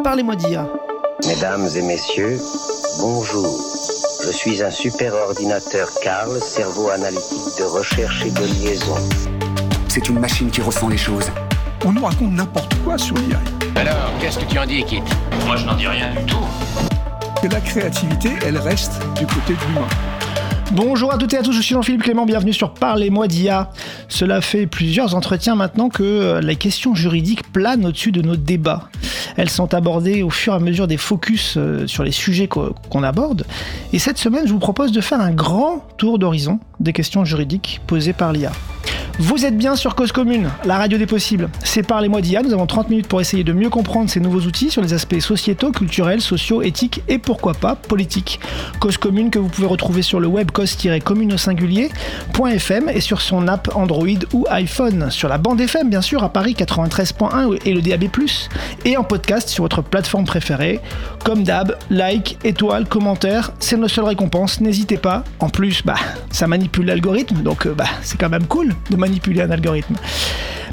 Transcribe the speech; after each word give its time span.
Parlez-moi 0.00 0.34
d'IA. 0.34 0.66
Mesdames 1.28 1.68
et 1.76 1.82
messieurs, 1.82 2.36
bonjour. 2.98 3.60
Je 4.24 4.32
suis 4.32 4.62
un 4.62 4.70
super 4.70 5.14
ordinateur 5.14 5.88
Carl, 6.02 6.40
cerveau 6.40 6.88
analytique 6.90 7.58
de 7.58 7.64
recherche 7.64 8.24
et 8.26 8.30
de 8.30 8.40
liaison. 8.40 8.96
C'est 9.88 10.08
une 10.08 10.18
machine 10.18 10.50
qui 10.50 10.60
ressent 10.60 10.88
les 10.88 10.96
choses. 10.96 11.30
On 11.84 11.92
nous 11.92 12.04
raconte 12.04 12.32
n'importe 12.32 12.74
quoi 12.82 12.98
sur 12.98 13.14
l'IA. 13.16 13.38
Alors, 13.76 14.10
qu'est-ce 14.20 14.40
que 14.40 14.44
tu 14.44 14.58
en 14.58 14.66
dis, 14.66 14.82
Kit? 14.82 15.02
Moi, 15.46 15.56
je 15.56 15.66
n'en 15.66 15.74
dis 15.74 15.86
rien 15.86 16.10
du 16.14 16.26
tout. 16.26 16.36
Que 17.40 17.48
la 17.48 17.60
créativité, 17.60 18.30
elle 18.44 18.58
reste 18.58 19.00
du 19.16 19.26
côté 19.26 19.54
de 19.54 19.60
l'humain. 19.68 19.88
Bonjour 20.72 21.12
à 21.12 21.18
toutes 21.18 21.34
et 21.34 21.36
à 21.36 21.42
tous, 21.42 21.52
je 21.52 21.60
suis 21.60 21.74
Jean-Philippe 21.74 22.02
Clément, 22.02 22.24
bienvenue 22.24 22.54
sur 22.54 22.72
Parlez-moi 22.74 23.28
d'IA. 23.28 23.70
Cela 24.08 24.40
fait 24.40 24.66
plusieurs 24.66 25.14
entretiens 25.14 25.54
maintenant 25.54 25.90
que 25.90 26.40
les 26.42 26.56
questions 26.56 26.94
juridiques 26.94 27.52
planent 27.52 27.84
au-dessus 27.84 28.10
de 28.10 28.22
nos 28.22 28.36
débats. 28.36 28.88
Elles 29.36 29.50
sont 29.50 29.74
abordées 29.74 30.22
au 30.22 30.30
fur 30.30 30.52
et 30.52 30.56
à 30.56 30.58
mesure 30.58 30.86
des 30.86 30.96
focus 30.96 31.54
euh, 31.56 31.86
sur 31.86 32.04
les 32.04 32.12
sujets 32.12 32.48
qu'on 32.48 33.02
aborde. 33.02 33.44
Et 33.92 33.98
cette 33.98 34.18
semaine, 34.18 34.46
je 34.46 34.52
vous 34.52 34.58
propose 34.58 34.92
de 34.92 35.00
faire 35.00 35.20
un 35.20 35.32
grand 35.32 35.86
tour 35.96 36.18
d'horizon 36.18 36.60
des 36.80 36.92
questions 36.92 37.24
juridiques 37.24 37.80
posées 37.86 38.12
par 38.12 38.32
l'IA. 38.32 38.52
Vous 39.18 39.44
êtes 39.44 39.56
bien 39.56 39.76
sur 39.76 39.94
Cause 39.94 40.10
Commune, 40.10 40.50
la 40.64 40.78
radio 40.78 40.96
des 40.96 41.06
possibles. 41.06 41.50
C'est 41.62 41.82
par 41.82 42.00
les 42.00 42.08
mois 42.08 42.22
d'IA, 42.22 42.42
nous 42.42 42.52
avons 42.52 42.66
30 42.66 42.88
minutes 42.88 43.08
pour 43.08 43.20
essayer 43.20 43.44
de 43.44 43.52
mieux 43.52 43.68
comprendre 43.68 44.08
ces 44.08 44.20
nouveaux 44.20 44.40
outils 44.40 44.70
sur 44.70 44.80
les 44.80 44.94
aspects 44.94 45.20
sociétaux, 45.20 45.70
culturels, 45.70 46.22
sociaux, 46.22 46.62
éthiques 46.62 47.02
et 47.08 47.18
pourquoi 47.18 47.52
pas 47.52 47.74
politiques. 47.74 48.40
Cause 48.80 48.96
Commune 48.96 49.30
que 49.30 49.38
vous 49.38 49.48
pouvez 49.48 49.66
retrouver 49.66 50.00
sur 50.00 50.18
le 50.18 50.28
web 50.28 50.50
cause-commune 50.50 51.34
au 51.34 51.36
singulier.fm 51.36 52.88
et 52.88 53.00
sur 53.00 53.20
son 53.20 53.48
app 53.48 53.70
Android 53.74 54.06
ou 54.32 54.46
iPhone. 54.50 55.10
Sur 55.10 55.28
la 55.28 55.36
bande 55.36 55.60
FM 55.60 55.90
bien 55.90 56.02
sûr 56.02 56.24
à 56.24 56.32
Paris 56.32 56.56
93.1 56.58 57.58
et 57.66 57.74
le 57.74 57.82
DAB+, 57.82 58.04
et 58.86 58.96
en 58.96 59.04
podcast 59.04 59.48
sur 59.50 59.64
votre 59.64 59.82
plateforme 59.82 60.24
préférée. 60.24 60.80
Comme 61.24 61.44
d'hab, 61.44 61.76
like, 61.90 62.38
étoile, 62.44 62.86
commentaire, 62.86 63.52
c'est 63.60 63.76
nos 63.76 63.88
seules 63.88 64.06
récompenses, 64.06 64.60
n'hésitez 64.60 64.96
pas. 64.96 65.22
En 65.38 65.50
plus, 65.50 65.82
bah, 65.84 65.94
ça 66.30 66.46
manipule 66.46 66.86
l'algorithme, 66.86 67.42
donc 67.42 67.66
euh, 67.66 67.74
bah, 67.74 67.84
c'est 68.02 68.18
quand 68.18 68.30
même 68.30 68.46
cool 68.46 68.74
manipuler 69.02 69.42
un 69.42 69.50
algorithme. 69.50 69.96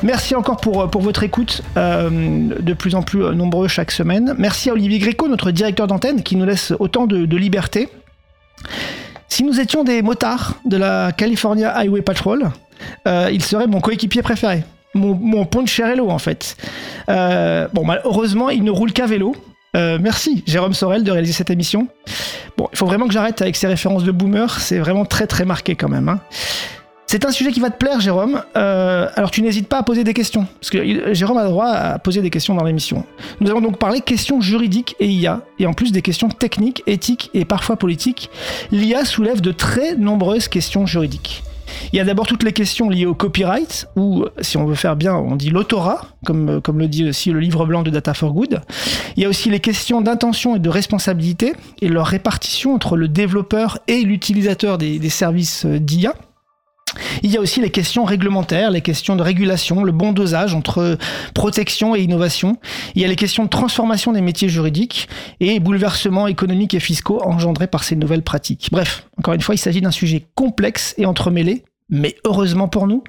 Merci 0.04 0.36
encore 0.36 0.58
pour, 0.58 0.82
euh, 0.82 0.88
pour 0.88 1.02
votre 1.02 1.24
écoute, 1.24 1.62
euh, 1.76 2.10
de 2.10 2.74
plus 2.74 2.96
en 2.96 3.02
plus 3.02 3.20
nombreux 3.36 3.68
chaque 3.68 3.92
semaine. 3.92 4.36
Merci 4.38 4.70
à 4.70 4.74
Olivier 4.74 5.00
Gréco, 5.00 5.28
notre 5.28 5.52
directeur 5.52 5.88
d'antenne, 5.88 6.24
qui 6.24 6.36
nous 6.36 6.46
laisse 6.46 6.74
autant 6.80 7.06
de, 7.06 7.36
liberté. 7.36 7.90
Si 9.28 9.44
nous 9.44 9.60
étions 9.60 9.84
des 9.84 10.02
motards 10.02 10.56
de 10.66 10.78
la 10.78 11.12
California 11.12 11.72
Highway 11.76 12.02
Patrol, 12.02 12.52
euh, 13.08 13.30
il 13.32 13.44
serait 13.44 13.68
mon 13.68 13.82
coéquipier 13.82 14.22
préféré. 14.22 14.64
Mon, 14.94 15.16
mon 15.16 15.46
Poncherello, 15.46 16.10
en 16.10 16.20
fait. 16.20 16.56
bon, 17.08 17.86
malheureusement, 17.86 18.50
il 18.50 18.64
ne 18.64 18.72
roule 18.72 18.94
qu'à 18.94 19.06
vélo. 19.06 19.36
merci, 19.74 20.44
Jérôme 20.48 20.74
Sorel, 20.74 21.04
de 21.04 21.12
réaliser 21.12 21.34
cette 21.34 21.50
émission. 21.50 21.88
Bon, 22.58 22.68
il 22.72 22.78
faut 22.78 22.86
vraiment 22.86 23.08
que 23.08 23.14
j'arrête 23.14 23.42
avec 23.42 23.56
ces 23.56 23.68
références 23.68 24.04
de 24.04 24.12
boomer. 24.12 24.60
C'est 24.60 24.80
vraiment 24.80 25.06
très, 25.06 25.28
très 25.28 25.46
marqué 25.46 25.76
quand 25.76 25.90
même. 25.90 26.10
Hein. 26.10 26.20
C'est 27.12 27.26
un 27.26 27.32
sujet 27.32 27.52
qui 27.52 27.60
va 27.60 27.72
te 27.72 27.78
plaire, 27.80 28.00
Jérôme. 28.00 28.44
Euh, 28.56 29.08
alors 29.16 29.32
tu 29.32 29.42
n'hésites 29.42 29.68
pas 29.68 29.80
à 29.80 29.82
poser 29.82 30.04
des 30.04 30.14
questions, 30.14 30.46
parce 30.62 30.70
que 30.70 31.12
Jérôme 31.16 31.40
a 31.40 31.44
le 31.44 31.50
droit 31.50 31.66
à 31.66 31.98
poser 31.98 32.22
des 32.22 32.30
questions 32.30 32.54
dans 32.54 32.64
l'émission. 32.64 33.04
Nous 33.42 33.50
allons 33.50 33.62
donc 33.62 33.80
parler 33.80 34.02
questions 34.02 34.42
juridiques 34.42 34.96
et 35.00 35.08
IA, 35.08 35.42
et 35.58 35.66
en 35.66 35.74
plus 35.74 35.92
des 35.92 36.04
questions 36.04 36.30
techniques, 36.30 36.84
éthiques 36.86 37.32
et 37.34 37.46
parfois 37.46 37.78
politiques. 37.78 38.30
L'IA 38.72 39.06
soulève 39.06 39.42
de 39.42 39.52
très 39.52 39.96
nombreuses 39.96 40.48
questions 40.48 40.86
juridiques. 40.86 41.42
Il 41.94 41.98
y 41.98 42.00
a 42.00 42.06
d'abord 42.06 42.28
toutes 42.28 42.44
les 42.44 42.54
questions 42.54 42.92
liées 42.92 43.08
au 43.08 43.16
copyright, 43.16 43.88
ou 43.96 44.26
si 44.42 44.58
on 44.58 44.68
veut 44.68 44.76
faire 44.76 44.96
bien, 44.96 45.16
on 45.16 45.36
dit 45.36 45.50
l'autorat, 45.50 46.02
comme, 46.28 46.62
comme 46.62 46.78
le 46.78 46.88
dit 46.88 47.10
aussi 47.10 47.32
le 47.32 47.40
livre 47.40 47.66
blanc 47.66 47.82
de 47.82 47.90
Data 47.90 48.14
for 48.14 48.34
Good. 48.34 48.62
Il 49.18 49.24
y 49.24 49.26
a 49.26 49.30
aussi 49.30 49.50
les 49.50 49.60
questions 49.60 50.02
d'intention 50.02 50.58
et 50.58 50.60
de 50.60 50.70
responsabilité, 50.70 51.54
et 51.82 51.90
leur 51.90 52.06
répartition 52.06 52.76
entre 52.76 52.98
le 52.98 53.08
développeur 53.08 53.80
et 53.88 54.04
l'utilisateur 54.04 54.78
des 54.78 55.10
services 55.10 55.66
d'IA. 55.66 56.14
Il 57.24 57.32
y 57.32 57.38
a 57.38 57.42
aussi 57.42 57.62
les 57.62 57.70
questions 57.70 58.04
réglementaires, 58.04 58.72
les 58.72 58.82
questions 58.82 59.16
de 59.16 59.24
régulation, 59.24 59.84
le 59.84 59.92
bon 59.92 60.12
dosage 60.12 60.54
entre 60.54 60.98
protection 61.34 61.96
et 61.96 62.02
innovation. 62.02 62.58
Il 62.96 63.02
y 63.02 63.06
a 63.06 63.08
les 63.08 63.16
questions 63.16 63.44
de 63.44 63.50
transformation 63.50 64.12
des 64.14 64.22
métiers 64.22 64.50
juridiques 64.50 65.08
et 65.40 65.60
bouleversements 65.60 66.28
économiques 66.28 66.74
et 66.74 66.80
fiscaux 66.80 67.22
engendrés 67.24 67.68
par 67.68 67.84
ces 67.84 67.96
nouvelles 67.96 68.24
pratiques. 68.24 68.70
Bref, 68.72 69.08
encore 69.18 69.34
une 69.34 69.42
fois, 69.42 69.56
il 69.56 69.60
s'agit 69.60 69.82
d'un 69.82 69.92
sujet 69.92 70.26
complexe 70.36 70.96
et 70.98 71.06
entremêlé, 71.06 71.64
mais 71.90 72.16
heureusement 72.26 72.68
pour 72.68 72.88
nous, 72.88 73.04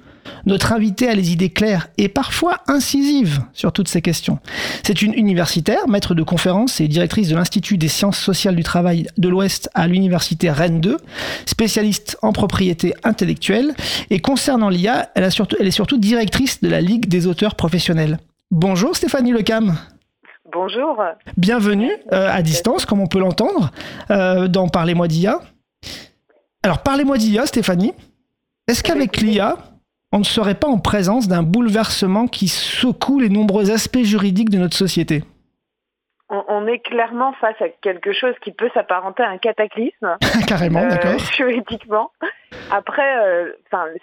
notre 0.45 0.73
invité 0.73 1.07
a 1.07 1.15
les 1.15 1.31
idées 1.31 1.49
claires 1.49 1.87
et 1.97 2.09
parfois 2.09 2.59
incisives 2.67 3.41
sur 3.53 3.71
toutes 3.71 3.87
ces 3.87 4.01
questions. 4.01 4.39
C'est 4.83 5.01
une 5.01 5.13
universitaire, 5.13 5.87
maître 5.87 6.15
de 6.15 6.23
conférences 6.23 6.81
et 6.81 6.87
directrice 6.87 7.29
de 7.29 7.35
l'Institut 7.35 7.77
des 7.77 7.87
sciences 7.87 8.17
sociales 8.17 8.55
du 8.55 8.63
travail 8.63 9.07
de 9.17 9.29
l'Ouest 9.29 9.69
à 9.73 9.87
l'université 9.87 10.49
Rennes 10.49 10.81
2, 10.81 10.97
spécialiste 11.45 12.17
en 12.21 12.33
propriété 12.33 12.93
intellectuelle 13.03 13.73
et 14.09 14.19
concernant 14.19 14.69
l'IA, 14.69 15.09
elle, 15.15 15.29
elle, 15.59 15.67
est 15.67 15.71
surtout 15.71 15.97
directrice 15.97 16.61
de 16.61 16.69
la 16.69 16.81
Ligue 16.81 17.07
des 17.07 17.27
auteurs 17.27 17.55
professionnels. 17.55 18.19
Bonjour 18.49 18.95
Stéphanie 18.95 19.31
Lecam. 19.31 19.77
Bonjour. 20.51 21.01
Bienvenue 21.37 21.91
euh, 22.11 22.29
à 22.29 22.41
distance, 22.41 22.85
comme 22.85 22.99
on 22.99 23.07
peut 23.07 23.19
l'entendre, 23.19 23.71
euh, 24.09 24.49
dans 24.49 24.67
Parlez-moi 24.67 25.07
d'IA. 25.07 25.39
Alors, 26.63 26.79
parlez-moi 26.79 27.17
d'IA, 27.17 27.45
Stéphanie. 27.45 27.93
Est-ce 28.67 28.83
qu'avec 28.83 29.21
l'IA, 29.21 29.57
on 30.11 30.19
ne 30.19 30.23
serait 30.23 30.55
pas 30.55 30.67
en 30.67 30.79
présence 30.79 31.27
d'un 31.27 31.43
bouleversement 31.43 32.27
qui 32.27 32.47
secoue 32.47 33.19
les 33.19 33.29
nombreux 33.29 33.71
aspects 33.71 34.03
juridiques 34.03 34.49
de 34.49 34.57
notre 34.57 34.75
société 34.75 35.23
on, 36.31 36.65
est 36.65 36.79
clairement 36.79 37.33
face 37.33 37.61
à 37.61 37.67
quelque 37.67 38.13
chose 38.13 38.33
qui 38.41 38.51
peut 38.51 38.69
s'apparenter 38.73 39.21
à 39.21 39.29
un 39.29 39.37
cataclysme. 39.37 40.17
Carrément, 40.47 40.81
euh, 40.81 40.89
d'accord. 40.89 41.19
Juridiquement. 41.35 42.11
Après, 42.71 43.19
euh, 43.19 43.51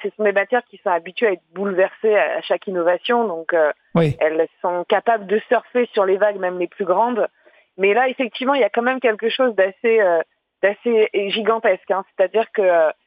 ce 0.02 0.10
sont 0.16 0.24
des 0.24 0.32
matières 0.32 0.62
qui 0.68 0.78
sont 0.84 0.90
habituées 0.90 1.28
à 1.28 1.32
être 1.32 1.42
bouleversées 1.54 2.14
à, 2.14 2.42
chaque 2.42 2.66
innovation, 2.66 3.26
donc 3.26 3.54
euh, 3.54 3.72
elles 3.94 4.46
sont 4.60 4.84
capables 4.88 5.26
de 5.26 5.40
surfer 5.48 5.88
sur 5.94 6.04
les 6.04 6.18
vagues, 6.18 6.38
même 6.38 6.58
les 6.58 6.68
plus 6.68 6.84
grandes. 6.84 7.26
Mais 7.78 7.94
là, 7.94 8.08
effectivement, 8.08 8.54
il 8.54 8.60
y 8.60 8.64
a 8.64 8.70
quand 8.70 8.82
même 8.82 9.00
quelque 9.00 9.30
chose 9.30 9.54
d'assez 9.54 10.00
d'assez 10.62 11.08
gigantesque. 11.30 11.90
Hein. 11.90 12.04
C'est-à-dire 12.10 12.50
que 12.52 12.62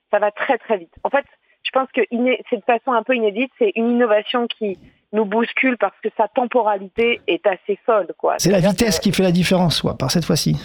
ça 0.10 0.20
va 0.20 0.32
très 0.32 0.58
très 0.58 0.78
vite. 0.78 0.94
En 1.04 1.10
fait, 1.10 1.26
je 1.64 1.72
pense 1.72 1.90
que 1.92 2.02
c'est 2.50 2.58
de 2.58 2.64
façon 2.64 2.92
un 2.92 3.04
peu 3.04 3.16
inédite, 3.16 3.52
c'est 3.60 3.72
une 3.76 3.92
innovation 3.92 4.48
qui 4.48 4.78
nous 5.14 5.26
bouscule 5.26 5.78
parce 5.78 5.96
que 6.02 6.10
sa 6.18 6.28
temporalité 6.28 7.22
est 7.28 7.46
assez 7.46 7.78
folle. 7.86 8.08
quoi. 8.18 8.36
C'est 8.38 8.52
la 8.52 8.60
vitesse 8.60 9.00
qui 9.00 9.12
fait 9.12 9.24
la 9.24 9.32
différence, 9.32 9.82
quoi, 9.82 9.98
par 9.98 10.12
cette 10.12 10.26
fois-ci. 10.26 10.56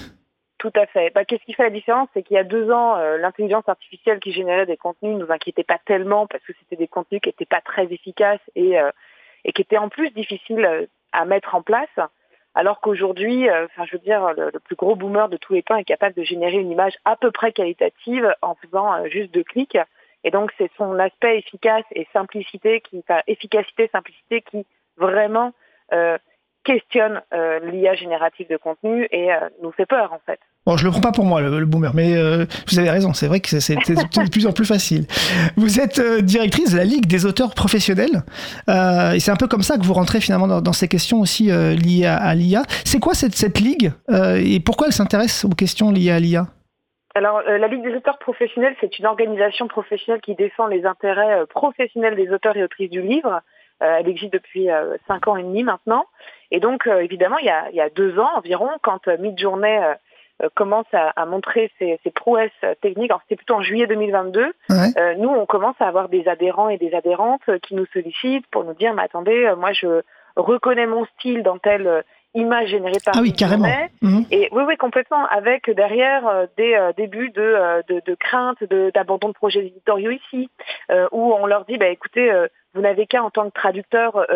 Tout 0.58 0.72
à 0.74 0.86
fait. 0.86 1.10
Bah, 1.14 1.24
Qu'est-ce 1.24 1.44
qui 1.44 1.52
fait 1.52 1.64
la 1.64 1.70
différence 1.70 2.08
C'est 2.14 2.22
qu'il 2.22 2.34
y 2.34 2.38
a 2.38 2.44
deux 2.44 2.70
ans, 2.70 2.96
euh, 2.96 3.18
l'intelligence 3.18 3.68
artificielle 3.68 4.20
qui 4.20 4.32
générait 4.32 4.66
des 4.66 4.76
contenus 4.76 5.14
ne 5.14 5.24
nous 5.24 5.32
inquiétait 5.32 5.64
pas 5.64 5.78
tellement 5.84 6.26
parce 6.26 6.42
que 6.44 6.52
c'était 6.58 6.76
des 6.76 6.88
contenus 6.88 7.20
qui 7.20 7.28
n'étaient 7.28 7.44
pas 7.44 7.60
très 7.60 7.92
efficaces 7.92 8.40
et, 8.54 8.78
euh, 8.78 8.90
et 9.44 9.52
qui 9.52 9.62
étaient 9.62 9.76
en 9.76 9.88
plus 9.88 10.10
difficiles 10.10 10.64
euh, 10.64 10.86
à 11.12 11.24
mettre 11.24 11.54
en 11.54 11.62
place. 11.62 11.90
Alors 12.54 12.80
qu'aujourd'hui, 12.80 13.50
enfin, 13.50 13.84
je 13.84 13.92
veux 13.96 14.02
dire, 14.02 14.32
le, 14.34 14.50
le, 14.50 14.60
plus 14.60 14.76
gros 14.76 14.96
boomer 14.96 15.28
de 15.28 15.36
tous 15.36 15.52
les 15.52 15.62
temps 15.62 15.76
est 15.76 15.84
capable 15.84 16.14
de 16.14 16.22
générer 16.22 16.56
une 16.56 16.70
image 16.70 16.94
à 17.04 17.14
peu 17.14 17.30
près 17.30 17.52
qualitative 17.52 18.34
en 18.40 18.54
faisant 18.54 19.04
juste 19.10 19.30
deux 19.34 19.44
clics. 19.44 19.76
Et 20.26 20.32
donc, 20.32 20.50
c'est 20.58 20.70
son 20.76 20.98
aspect 20.98 21.38
efficace 21.38 21.84
et 21.94 22.06
simplicité, 22.12 22.80
qui, 22.80 22.98
enfin, 22.98 23.20
efficacité, 23.28 23.88
simplicité, 23.92 24.42
qui 24.42 24.66
vraiment 24.98 25.52
euh, 25.92 26.18
questionne 26.64 27.22
euh, 27.32 27.60
l'IA 27.70 27.94
générative 27.94 28.48
de 28.50 28.56
contenu 28.56 29.06
et 29.12 29.32
euh, 29.32 29.36
nous 29.62 29.70
fait 29.70 29.86
peur, 29.86 30.12
en 30.12 30.18
fait. 30.26 30.40
Bon, 30.66 30.76
je 30.76 30.84
le 30.84 30.90
prends 30.90 31.00
pas 31.00 31.12
pour 31.12 31.24
moi, 31.24 31.40
le, 31.40 31.64
boomer, 31.64 31.94
mais 31.94 32.16
vous 32.66 32.78
avez 32.80 32.90
raison, 32.90 33.12
c'est 33.14 33.28
vrai 33.28 33.38
que 33.38 33.60
c'est 33.60 33.76
de 33.76 34.30
plus 34.30 34.48
en 34.48 34.52
plus 34.52 34.64
facile. 34.64 35.06
Vous 35.56 35.78
êtes 35.78 36.00
directrice 36.24 36.72
de 36.72 36.78
la 36.78 36.82
Ligue 36.82 37.06
des 37.06 37.24
auteurs 37.24 37.54
professionnels, 37.54 38.24
et 38.66 39.20
c'est 39.20 39.30
un 39.30 39.36
peu 39.36 39.46
comme 39.46 39.62
ça 39.62 39.76
que 39.76 39.84
vous 39.84 39.92
rentrez 39.92 40.20
finalement 40.20 40.60
dans, 40.60 40.72
ces 40.72 40.88
questions 40.88 41.20
aussi 41.20 41.52
liées 41.52 42.06
à, 42.06 42.16
à 42.16 42.34
l'IA. 42.34 42.64
C'est 42.84 42.98
quoi 42.98 43.14
cette, 43.14 43.36
cette 43.36 43.60
ligue, 43.60 43.92
et 44.12 44.58
pourquoi 44.58 44.88
elle 44.88 44.92
s'intéresse 44.92 45.44
aux 45.44 45.50
questions 45.50 45.92
liées 45.92 46.10
à 46.10 46.18
l'IA 46.18 46.48
alors, 47.16 47.40
euh, 47.48 47.56
la 47.56 47.68
Ligue 47.68 47.82
des 47.82 47.96
auteurs 47.96 48.18
professionnels, 48.18 48.76
c'est 48.78 48.98
une 48.98 49.06
organisation 49.06 49.68
professionnelle 49.68 50.20
qui 50.20 50.34
défend 50.34 50.66
les 50.66 50.84
intérêts 50.84 51.40
euh, 51.40 51.46
professionnels 51.46 52.14
des 52.14 52.30
auteurs 52.30 52.58
et 52.58 52.62
autrices 52.62 52.90
du 52.90 53.00
livre. 53.00 53.40
Euh, 53.82 53.96
elle 53.98 54.08
existe 54.08 54.34
depuis 54.34 54.68
cinq 55.08 55.26
ans 55.26 55.38
et 55.38 55.42
demi 55.42 55.62
maintenant. 55.62 56.04
Et 56.50 56.60
donc, 56.60 56.86
évidemment, 56.86 57.38
il 57.38 57.46
y, 57.46 57.50
a, 57.50 57.70
il 57.70 57.76
y, 57.76 57.80
a, 57.80 57.88
deux 57.88 58.18
ans 58.18 58.28
environ, 58.36 58.68
quand 58.82 59.08
Midjourney 59.08 59.78
commence 60.54 60.86
à, 60.92 61.08
à 61.16 61.24
montrer 61.24 61.72
ses, 61.78 61.98
ses, 62.04 62.10
prouesses 62.10 62.50
techniques, 62.82 63.10
alors 63.10 63.22
c'était 63.22 63.36
plutôt 63.36 63.54
en 63.54 63.62
juillet 63.62 63.86
2022, 63.86 64.52
nous, 65.16 65.28
on 65.28 65.46
commence 65.46 65.76
à 65.80 65.88
avoir 65.88 66.08
des 66.08 66.28
adhérents 66.28 66.68
et 66.68 66.78
des 66.78 66.94
adhérentes 66.94 67.50
qui 67.62 67.74
nous 67.74 67.86
sollicitent 67.92 68.46
pour 68.48 68.64
nous 68.64 68.74
dire, 68.74 68.94
mais 68.94 69.02
attendez, 69.02 69.52
moi, 69.58 69.72
je 69.72 70.02
reconnais 70.36 70.86
mon 70.86 71.04
style 71.16 71.42
dans 71.42 71.58
tel 71.58 72.04
images 72.36 72.68
générées 72.68 73.00
par 73.04 73.14
ah 73.16 73.20
oui, 73.20 73.32
carrément. 73.32 73.68
Mhm. 74.02 74.26
Et 74.30 74.48
oui, 74.52 74.62
oui, 74.66 74.76
complètement, 74.76 75.26
avec 75.26 75.70
derrière 75.70 76.26
euh, 76.26 76.46
des 76.56 76.74
euh, 76.74 76.92
débuts 76.96 77.30
de, 77.30 77.42
euh, 77.42 77.82
de, 77.88 78.02
de 78.04 78.14
crainte, 78.14 78.62
d'abandon 78.94 79.28
de, 79.28 79.32
projets 79.32 79.66
éditoriaux 79.66 80.12
ici, 80.12 80.48
où 81.12 81.34
on 81.34 81.46
leur 81.46 81.64
dit, 81.64 81.76
bah, 81.78 81.88
écoutez, 81.88 82.32
vous 82.74 82.80
n'avez 82.80 83.06
qu'à 83.06 83.22
en 83.22 83.30
tant 83.30 83.48
que 83.50 83.54
traducteur 83.54 84.26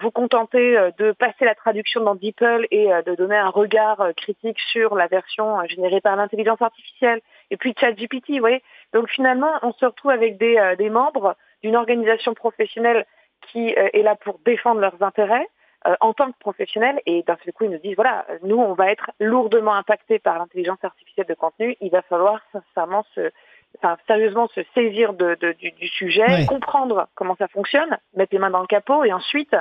vous 0.00 0.10
contenter 0.10 0.76
de 0.98 1.12
passer 1.12 1.44
la 1.44 1.54
traduction 1.54 2.02
dans 2.02 2.14
DeepL 2.14 2.66
et 2.70 2.88
de 3.06 3.14
donner 3.14 3.36
un 3.36 3.48
regard 3.48 4.10
critique 4.16 4.58
sur 4.72 4.94
la 4.94 5.06
version 5.08 5.64
générée 5.66 6.00
par 6.00 6.14
l'intelligence 6.16 6.62
artificielle 6.62 7.20
et 7.50 7.56
puis 7.56 7.74
ChatGPT, 7.78 8.30
vous 8.34 8.38
voyez. 8.38 8.62
Donc 8.92 9.08
finalement, 9.10 9.50
on 9.62 9.72
se 9.72 9.84
retrouve 9.84 10.12
avec 10.12 10.38
des, 10.38 10.74
des 10.78 10.90
membres 10.90 11.34
d'une 11.62 11.76
organisation 11.76 12.34
professionnelle 12.34 13.04
qui 13.50 13.68
est 13.70 14.02
là 14.02 14.14
pour 14.14 14.38
défendre 14.44 14.80
leurs 14.80 15.02
intérêts, 15.02 15.48
euh, 15.86 15.94
en 16.00 16.12
tant 16.12 16.32
que 16.32 16.38
professionnels 16.38 17.00
et 17.06 17.22
d'un 17.22 17.36
seul 17.44 17.52
coup 17.52 17.64
ils 17.64 17.70
nous 17.70 17.78
disent 17.78 17.94
voilà 17.94 18.26
nous 18.42 18.56
on 18.56 18.74
va 18.74 18.90
être 18.90 19.10
lourdement 19.20 19.74
impactés 19.74 20.18
par 20.18 20.38
l'intelligence 20.38 20.82
artificielle 20.82 21.26
de 21.26 21.34
contenu. 21.34 21.76
Il 21.80 21.90
va 21.90 22.02
falloir 22.02 22.40
sincèrement 22.52 23.04
se 23.14 23.30
enfin, 23.76 23.96
sérieusement 24.06 24.48
se 24.48 24.60
saisir 24.74 25.12
de, 25.12 25.36
de, 25.40 25.52
du, 25.52 25.70
du, 25.72 25.86
sujet 25.88 26.46
comprendre 26.46 27.08
comment 27.14 27.36
ça 27.36 27.48
fonctionne 27.48 27.98
mettre 28.14 28.32
les 28.32 28.38
mains 28.38 28.50
dans 28.50 28.60
le 28.60 28.66
capot 28.66 29.04
et 29.04 29.12
ensuite 29.12 29.54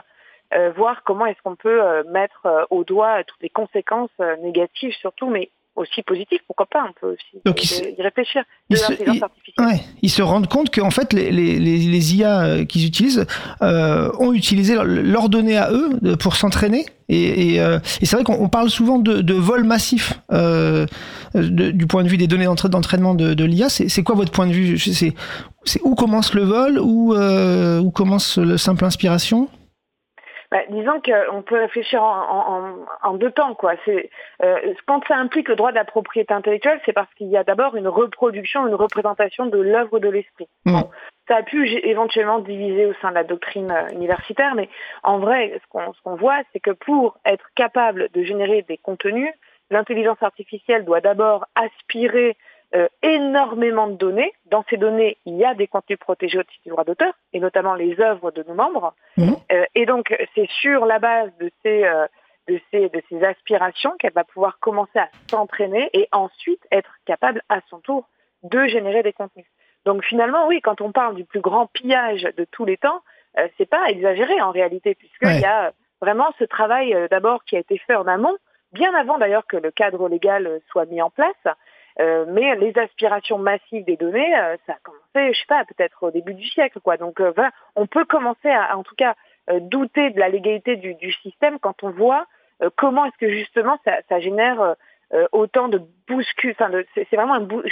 euh, 0.53 0.71
voir 0.71 1.03
comment 1.03 1.25
est-ce 1.25 1.41
qu'on 1.41 1.57
peut 1.57 1.83
euh, 1.83 2.03
mettre 2.05 2.45
euh, 2.45 2.63
au 2.69 2.85
doigt 2.85 3.23
toutes 3.25 3.41
les 3.41 3.49
conséquences 3.49 4.17
négatives 4.41 4.93
surtout 4.93 5.29
mais 5.29 5.51
aussi 5.77 6.01
positives 6.03 6.39
pourquoi 6.47 6.65
pas 6.65 6.83
on 6.89 6.93
peut 6.99 7.13
aussi 7.13 7.41
Donc, 7.45 7.61
il 7.63 7.65
y- 7.65 7.67
se- 7.67 7.99
y 7.99 8.01
réfléchir 8.01 8.41
de 8.69 8.75
il 8.75 8.77
se- 8.77 8.89
l'intelligence 8.91 9.15
il- 9.17 9.23
artificielle 9.23 9.65
Ouais, 9.67 9.79
ils 10.01 10.09
se 10.09 10.21
rendent 10.21 10.47
compte 10.49 10.73
qu'en 10.73 10.89
fait, 10.91 11.13
les, 11.13 11.31
les, 11.31 11.59
les, 11.59 11.77
les 11.77 12.15
IA 12.15 12.41
euh, 12.41 12.65
qu'ils 12.65 12.85
utilisent 12.85 13.25
euh, 13.61 14.09
ont 14.19 14.33
utilisé 14.33 14.73
leur- 14.75 14.85
leurs 14.85 15.29
données 15.29 15.57
à 15.57 15.71
eux 15.71 15.89
de- 16.01 16.15
pour 16.15 16.35
s'entraîner. 16.35 16.85
Et, 17.09 17.53
et, 17.53 17.61
euh, 17.61 17.79
et 18.01 18.05
c'est 18.05 18.15
vrai 18.17 18.25
qu'on 18.25 18.33
on 18.43 18.49
parle 18.49 18.69
souvent 18.69 18.97
de, 18.99 19.21
de 19.21 19.33
vol 19.33 19.63
massif 19.63 20.19
euh, 20.33 20.85
de- 21.33 21.71
du 21.71 21.87
point 21.87 22.03
de 22.03 22.09
vue 22.09 22.17
des 22.17 22.27
données 22.27 22.45
d'entra- 22.45 22.67
d'entraînement 22.69 23.15
de, 23.15 23.33
de 23.33 23.45
l'IA. 23.45 23.69
C'est 23.69 24.03
quoi 24.03 24.15
votre 24.15 24.31
point 24.31 24.47
de 24.47 24.53
vue? 24.53 24.77
C'est 24.77 25.13
où 25.83 25.95
commence 25.95 26.33
le 26.33 26.43
vol 26.43 26.79
Où, 26.79 27.13
euh, 27.13 27.79
où 27.79 27.91
commence 27.91 28.37
le 28.37 28.57
simple 28.57 28.83
inspiration? 28.83 29.47
Bah, 30.49 30.61
disons 30.69 31.01
qu'on 31.01 31.41
peut 31.41 31.59
réfléchir 31.59 32.01
en, 32.01 32.77
en- 33.03 33.09
en- 33.09 33.13
deux 33.15 33.31
temps. 33.31 33.53
Quoi. 33.53 33.73
C'est, 33.83 34.09
euh, 34.43 34.73
quand 34.85 35.05
ça 35.07 35.17
implique 35.17 35.49
le 35.49 35.57
droit 35.57 35.71
de 35.71 35.75
la 35.75 35.83
propriété 35.83 36.33
intellectuelle, 36.33 36.79
c'est 36.85 36.93
parce 36.93 37.13
qu'il 37.15 37.27
y 37.27 37.35
a 37.35 37.43
d'abord 37.43 37.75
une 37.75 37.87
reproduction, 37.89 38.65
une 38.65 38.75
représentation 38.75 39.47
de 39.47 39.59
l'œuvre 39.59 39.99
de 39.99 40.07
l'esprit. 40.07 40.47
Mm. 40.65 40.71
Bon, 40.71 40.89
ça 41.27 41.37
a 41.37 41.43
pu 41.43 41.67
éventuellement 41.85 42.39
diviser 42.39 42.85
au 42.85 42.93
sein 43.01 43.09
de 43.09 43.15
la 43.15 43.25
doctrine 43.25 43.71
euh, 43.71 43.89
universitaire, 43.91 44.55
mais 44.55 44.69
en 45.03 45.19
vrai, 45.19 45.59
ce 45.61 45.67
qu'on, 45.69 45.91
ce 45.93 46.01
qu'on 46.01 46.15
voit, 46.15 46.39
c'est 46.53 46.61
que 46.61 46.71
pour 46.71 47.17
être 47.25 47.49
capable 47.55 48.07
de 48.13 48.23
générer 48.23 48.61
des 48.61 48.77
contenus, 48.77 49.33
l'intelligence 49.69 50.21
artificielle 50.23 50.85
doit 50.85 51.01
d'abord 51.01 51.45
aspirer 51.55 52.37
euh, 52.75 52.87
énormément 53.01 53.87
de 53.87 53.95
données. 53.95 54.33
Dans 54.45 54.63
ces 54.69 54.77
données, 54.77 55.17
il 55.25 55.35
y 55.37 55.45
a 55.45 55.53
des 55.53 55.67
contenus 55.67 55.99
protégés 55.99 56.39
au 56.39 56.43
titre 56.43 56.63
du 56.63 56.69
droit 56.69 56.83
d'auteur, 56.83 57.13
et 57.33 57.39
notamment 57.39 57.73
les 57.75 57.99
œuvres 57.99 58.31
de 58.31 58.43
nos 58.43 58.53
membres. 58.53 58.93
Mhm. 59.17 59.35
Euh, 59.51 59.65
et 59.75 59.85
donc, 59.85 60.15
c'est 60.35 60.49
sur 60.49 60.85
la 60.85 60.99
base 60.99 61.31
de 61.39 61.49
ces, 61.63 61.83
euh, 61.85 62.07
de 62.47 62.59
ces, 62.71 62.89
de 62.89 63.01
ces 63.09 63.23
aspirations 63.23 63.93
qu'elle 63.99 64.13
va 64.13 64.23
pouvoir 64.23 64.59
commencer 64.59 64.99
à 64.99 65.09
s'entraîner 65.29 65.89
et 65.93 66.07
ensuite 66.11 66.61
être 66.71 66.91
capable 67.05 67.41
à 67.49 67.59
son 67.69 67.79
tour 67.79 68.07
de 68.43 68.67
générer 68.67 69.03
des 69.03 69.13
contenus. 69.13 69.45
Donc 69.85 70.03
finalement, 70.03 70.47
oui, 70.47 70.59
quand 70.61 70.81
on 70.81 70.91
parle 70.91 71.15
du 71.15 71.23
plus 71.25 71.39
grand 71.39 71.67
pillage 71.67 72.23
de 72.37 72.45
tous 72.45 72.65
les 72.65 72.77
temps, 72.77 73.01
euh, 73.37 73.47
c'est 73.57 73.69
pas 73.69 73.89
exagéré 73.89 74.41
en 74.41 74.51
réalité, 74.51 74.95
puisqu'il 74.95 75.27
Ouais. 75.27 75.39
y 75.39 75.45
a 75.45 75.71
vraiment 76.01 76.27
ce 76.39 76.43
travail 76.43 76.93
euh, 76.93 77.07
d'abord 77.09 77.43
qui 77.45 77.55
a 77.55 77.59
été 77.59 77.77
fait 77.77 77.95
en 77.95 78.07
amont, 78.07 78.35
bien 78.73 78.93
avant 78.95 79.17
d'ailleurs 79.17 79.47
que 79.47 79.57
le 79.57 79.71
cadre 79.71 80.09
légal 80.09 80.47
euh, 80.47 80.59
soit 80.69 80.85
mis 80.85 81.01
en 81.01 81.09
place. 81.09 81.35
Euh, 81.99 82.25
mais 82.27 82.55
les 82.57 82.77
aspirations 82.77 83.37
massives 83.39 83.83
des 83.85 83.97
données, 83.97 84.37
euh, 84.37 84.55
ça 84.67 84.73
a 84.73 84.77
commencé, 84.83 85.33
je 85.33 85.39
sais 85.39 85.45
pas, 85.47 85.65
peut-être 85.65 86.03
au 86.03 86.11
début 86.11 86.35
du 86.35 86.45
siècle, 86.47 86.79
quoi. 86.79 86.97
Donc 86.97 87.19
euh, 87.19 87.31
voilà, 87.35 87.51
on 87.75 87.87
peut 87.87 88.05
commencer 88.05 88.49
à, 88.49 88.77
en 88.77 88.83
tout 88.83 88.95
cas, 88.95 89.15
euh, 89.49 89.59
douter 89.59 90.11
de 90.11 90.19
la 90.19 90.29
légalité 90.29 90.75
du, 90.75 90.93
du 90.95 91.11
système 91.13 91.57
quand 91.59 91.83
on 91.83 91.89
voit 91.89 92.27
euh, 92.61 92.69
comment 92.75 93.05
est-ce 93.05 93.17
que 93.17 93.29
justement 93.31 93.79
ça, 93.85 93.93
ça 94.09 94.19
génère 94.19 94.75
autant 95.31 95.69
de 95.69 95.81
bouscule. 96.07 96.51
Enfin, 96.51 96.69
de- 96.69 96.85
c'est 96.93 97.15
vraiment 97.15 97.35
un 97.35 97.39
bou- 97.39 97.63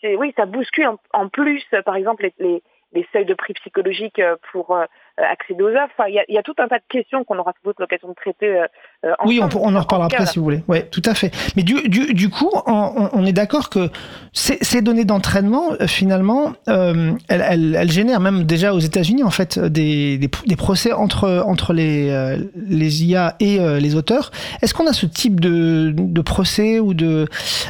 c'est- 0.00 0.16
oui, 0.16 0.32
ça 0.36 0.46
bouscule 0.46 0.88
en, 0.88 0.98
en 1.12 1.28
plus, 1.28 1.64
par 1.84 1.94
exemple, 1.94 2.24
les, 2.24 2.34
les, 2.40 2.62
les 2.92 3.06
seuils 3.12 3.24
de 3.24 3.34
prix 3.34 3.54
psychologiques 3.54 4.20
pour 4.50 4.76
euh, 4.76 4.84
accéder 5.18 5.62
aux 5.62 5.68
œuvres. 5.68 5.88
Enfin, 5.98 6.08
il 6.08 6.14
y 6.14 6.18
a, 6.18 6.24
il 6.28 6.34
y 6.34 6.38
a 6.38 6.42
tout 6.42 6.54
un 6.58 6.68
tas 6.68 6.78
de 6.78 6.84
questions 6.88 7.24
qu'on 7.24 7.38
aura 7.38 7.52
sans 7.52 7.70
doute 7.70 7.80
l'occasion 7.80 8.08
de 8.08 8.14
traiter 8.14 8.46
euh, 8.46 8.66
euh, 9.04 9.12
Oui, 9.24 9.40
on, 9.42 9.48
on 9.60 9.74
en 9.74 9.80
reparlera 9.80 10.06
après 10.06 10.26
si 10.26 10.38
vous 10.38 10.44
voulez. 10.44 10.62
Ouais, 10.68 10.84
tout 10.84 11.02
à 11.04 11.14
fait. 11.14 11.30
Mais 11.56 11.62
du, 11.62 11.88
du, 11.88 12.14
du 12.14 12.28
coup, 12.28 12.50
on, 12.66 13.10
on 13.12 13.26
est 13.26 13.32
d'accord 13.32 13.70
que 13.70 13.90
ces, 14.32 14.58
ces 14.60 14.82
données 14.82 15.04
d'entraînement, 15.04 15.72
euh, 15.80 15.86
finalement, 15.86 16.52
euh, 16.68 17.12
elles, 17.28 17.44
elles, 17.48 17.74
elles 17.74 17.90
génèrent 17.90 18.20
même 18.20 18.44
déjà 18.44 18.74
aux 18.74 18.78
États-Unis 18.78 19.24
en 19.24 19.30
fait 19.30 19.58
des, 19.58 20.18
des, 20.18 20.30
des 20.46 20.56
procès 20.56 20.92
entre 20.92 21.42
entre 21.46 21.72
les 21.72 22.10
euh, 22.10 22.36
les 22.54 23.04
IA 23.04 23.36
et 23.40 23.58
les 23.80 23.94
auteurs. 23.94 24.30
Est-ce 24.62 24.74
qu'on 24.74 24.86
a 24.86 24.92
ce 24.92 25.06
type 25.06 25.40
de, 25.40 25.92
de 25.96 26.20
procès 26.20 26.78
ou 26.80 26.94
de 26.94 27.26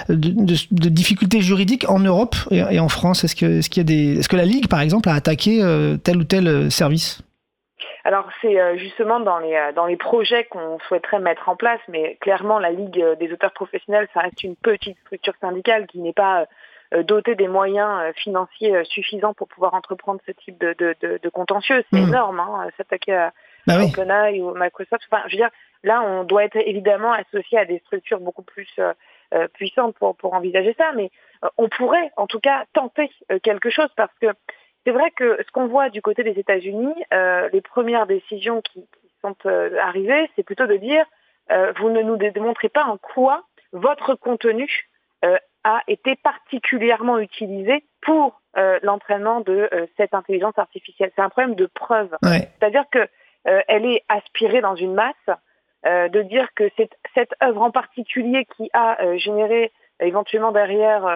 de, 0.09 0.31
de, 0.31 0.55
de 0.71 0.89
difficultés 0.89 1.41
juridiques 1.41 1.89
en 1.89 1.99
Europe 2.01 2.37
et, 2.51 2.63
et 2.71 2.81
en 2.81 2.89
France? 2.89 3.25
Est-ce 3.25 3.37
que 3.37 3.59
est-ce 3.59 3.71
qu'il 3.71 3.81
y 3.81 3.81
a 3.81 3.85
des 3.85 4.19
est-ce 4.19 4.29
que 4.29 4.37
la 4.37 4.45
Ligue 4.45 4.69
par 4.69 4.81
exemple 4.81 5.09
a 5.09 5.15
attaqué 5.15 5.63
euh, 5.63 5.97
tel 5.97 6.19
ou 6.19 6.25
tel 6.25 6.71
service? 6.71 7.23
Alors 8.09 8.27
c'est 8.41 8.59
euh, 8.59 8.79
justement 8.79 9.21
dans 9.21 9.39
les 9.39 9.55
euh, 9.55 9.73
dans 9.73 9.85
les 9.85 9.99
projets 9.99 10.45
qu'on 10.45 10.79
souhaiterait 10.87 11.19
mettre 11.19 11.47
en 11.51 11.57
place, 11.57 11.81
mais 11.89 12.17
clairement 12.23 12.59
la 12.59 12.71
Ligue 12.71 13.03
euh, 13.03 13.17
des 13.17 13.31
auteurs 13.35 13.53
professionnels, 13.53 14.09
ça 14.15 14.21
reste 14.21 14.43
une 14.43 14.57
petite 14.57 14.99
structure 15.01 15.35
syndicale 15.43 15.87
qui 15.87 15.99
n'est 15.99 16.15
pas 16.15 16.47
dotée 17.03 17.35
des 17.35 17.49
moyens 17.49 18.15
financiers 18.15 18.83
suffisants 18.85 19.35
pour 19.35 19.47
pouvoir 19.47 19.75
entreprendre 19.75 20.21
ce 20.27 20.33
type 20.33 20.59
de, 20.59 20.75
de, 20.79 20.97
de, 21.03 21.21
de 21.23 21.29
contentieux. 21.29 21.85
C'est 21.93 22.01
Mhm. 22.01 22.09
énorme, 22.09 22.41
hein, 22.41 22.67
s'attaquer 22.79 23.15
à 23.15 23.33
oui. 23.67 23.85
OpenAI 23.93 24.41
ou 24.41 24.55
Microsoft. 24.55 25.05
Enfin, 25.11 25.23
je 25.27 25.33
veux 25.33 25.43
dire, 25.43 25.51
là, 25.85 26.01
on 26.01 26.25
doit 26.25 26.45
être 26.45 26.57
évidemment 26.57 27.13
associé 27.13 27.59
à 27.59 27.67
des 27.67 27.81
structures 27.81 28.21
beaucoup 28.21 28.47
plus 28.55 28.71
euh, 28.79 29.49
puissantes 29.53 29.97
pour, 29.99 30.17
pour 30.17 30.33
envisager 30.33 30.75
ça, 30.79 30.93
mais 30.97 31.11
on 31.59 31.69
pourrait, 31.69 32.11
en 32.17 32.27
tout 32.27 32.41
cas, 32.41 32.65
tenter 32.73 33.11
euh, 33.31 33.39
quelque 33.39 33.69
chose 33.69 33.91
parce 33.95 34.15
que 34.23 34.29
c'est 34.85 34.93
vrai 34.93 35.11
que 35.11 35.39
ce 35.45 35.51
qu'on 35.51 35.67
voit 35.67 35.91
du 35.91 36.01
côté 36.03 36.23
des 36.23 36.39
États-Unis, 36.39 36.95
euh, 37.13 37.49
les 37.53 37.61
premières 37.61 38.07
décisions 38.07 38.63
qui, 38.63 38.81
qui 38.81 39.11
sont 39.23 39.37
euh, 39.47 39.77
arrivées, 39.81 40.31
c'est 40.35 40.43
plutôt 40.43 40.67
de 40.67 40.77
dire 40.77 41.05
euh, 41.51 41.73
vous 41.79 41.91
ne 41.91 42.03
nous 42.03 42.17
dé- 42.17 42.31
démontrez 42.31 42.69
pas 42.69 42.85
en 42.85 42.97
quoi 42.97 43.45
votre 43.73 44.15
contenu 44.15 44.89
euh, 45.25 45.37
a 45.65 45.83
été 45.89 46.17
particulièrement 46.17 47.19
utilisé 47.19 47.85
pour 48.01 48.41
euh, 48.57 48.79
l'entraînement 48.83 49.41
de 49.41 49.69
euh, 49.73 49.87
cette 49.97 50.15
intelligence 50.15 50.59
artificielle. 50.59 51.11
C'est 51.15 51.23
un 51.23 51.29
problème 51.29 51.55
de 51.55 51.67
preuve. 51.67 52.17
Ouais. 52.23 52.49
C'est-à-dire 52.59 52.85
que 52.91 53.01
euh, 53.47 53.61
elle 53.69 53.85
est 53.85 54.05
aspirée 54.09 54.61
dans 54.61 54.77
une 54.77 54.95
masse, 54.95 55.15
euh, 55.87 56.09
de 56.09 56.23
dire 56.23 56.49
que 56.55 56.71
c'est 56.77 56.91
cette 57.15 57.35
œuvre 57.43 57.63
en 57.63 57.71
particulier 57.71 58.47
qui 58.57 58.71
a 58.73 59.03
euh, 59.03 59.19
généré 59.19 59.73
éventuellement 60.01 60.53
derrière. 60.53 61.07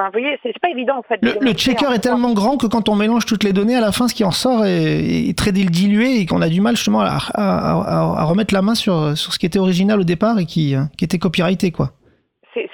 Euh, 0.00 0.02
Enfin, 0.02 0.10
vous 0.12 0.20
voyez, 0.20 0.38
c'est 0.42 0.58
pas 0.60 0.70
évident 0.70 0.96
en 0.98 1.02
fait. 1.02 1.18
Le, 1.22 1.52
checker 1.52 1.92
est 1.94 1.98
tellement 2.00 2.32
grand 2.32 2.56
que 2.56 2.66
quand 2.66 2.88
on 2.88 2.96
mélange 2.96 3.26
toutes 3.26 3.44
les 3.44 3.52
données, 3.52 3.76
à 3.76 3.80
la 3.80 3.92
fin, 3.92 4.08
ce 4.08 4.14
qui 4.14 4.24
en 4.24 4.30
sort 4.30 4.64
est, 4.64 5.28
est 5.28 5.36
très 5.36 5.52
dilué 5.52 6.20
et 6.20 6.26
qu'on 6.26 6.40
a 6.42 6.48
du 6.48 6.60
mal 6.60 6.76
justement 6.76 7.00
à, 7.02 7.18
à- 7.34 7.72
à- 7.72 8.20
à 8.20 8.24
remettre 8.24 8.54
la 8.54 8.62
main 8.62 8.74
sur, 8.74 9.16
sur 9.16 9.32
ce 9.32 9.38
qui 9.38 9.46
était 9.46 9.58
original 9.58 10.00
au 10.00 10.04
départ 10.04 10.38
et 10.38 10.46
qui, 10.46 10.74
qui 10.96 11.04
était 11.04 11.18
copyrighté, 11.18 11.70
quoi. 11.70 11.90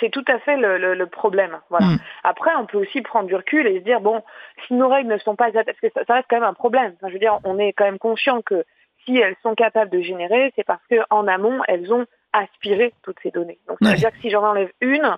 C'est 0.01 0.11
tout 0.11 0.25
à 0.29 0.39
fait 0.39 0.57
le, 0.57 0.79
le- 0.79 0.95
le 0.95 1.07
problème. 1.07 1.51
Voilà. 1.69 1.87
Mm. 1.87 1.99
Après, 2.25 2.51
on 2.59 2.65
peut 2.67 2.79
aussi 2.79 3.03
prendre 3.03 3.27
du 3.27 3.35
recul 3.35 3.67
et 3.67 3.79
se 3.81 3.85
dire 3.85 4.01
bon, 4.01 4.23
si 4.67 4.75
nos 4.75 4.89
règles 4.89 5.11
ne 5.13 5.19
sont 5.19 5.37
pas 5.37 5.51
parce 5.53 5.67
que 5.81 5.89
ça, 5.95 6.01
ça 6.07 6.15
reste 6.15 6.27
quand 6.31 6.37
même 6.37 6.49
un 6.49 6.55
problème. 6.55 6.93
Enfin, 6.97 7.09
je 7.09 7.13
veux 7.15 7.19
dire, 7.19 7.39
on 7.45 7.59
est 7.59 7.73
quand 7.75 7.85
même 7.85 7.99
conscient 7.99 8.41
que 8.41 8.65
si 9.05 9.17
elles 9.19 9.37
sont 9.43 9.55
capables 9.55 9.91
de 9.91 10.01
générer, 10.01 10.53
c'est 10.57 10.65
parce 10.65 10.81
que 10.91 10.97
en 11.11 11.27
amont, 11.29 11.61
elles 11.69 11.93
ont 11.93 12.07
aspiré 12.33 12.93
toutes 13.03 13.19
ces 13.23 13.31
données. 13.31 13.59
Donc, 13.69 13.77
ça 13.83 13.89
Ouais. 13.89 13.95
veut 13.95 13.99
dire 14.01 14.11
que 14.13 14.21
si 14.23 14.31
j'en 14.31 14.43
enlève 14.45 14.71
une, 14.81 15.05
euh, 15.05 15.17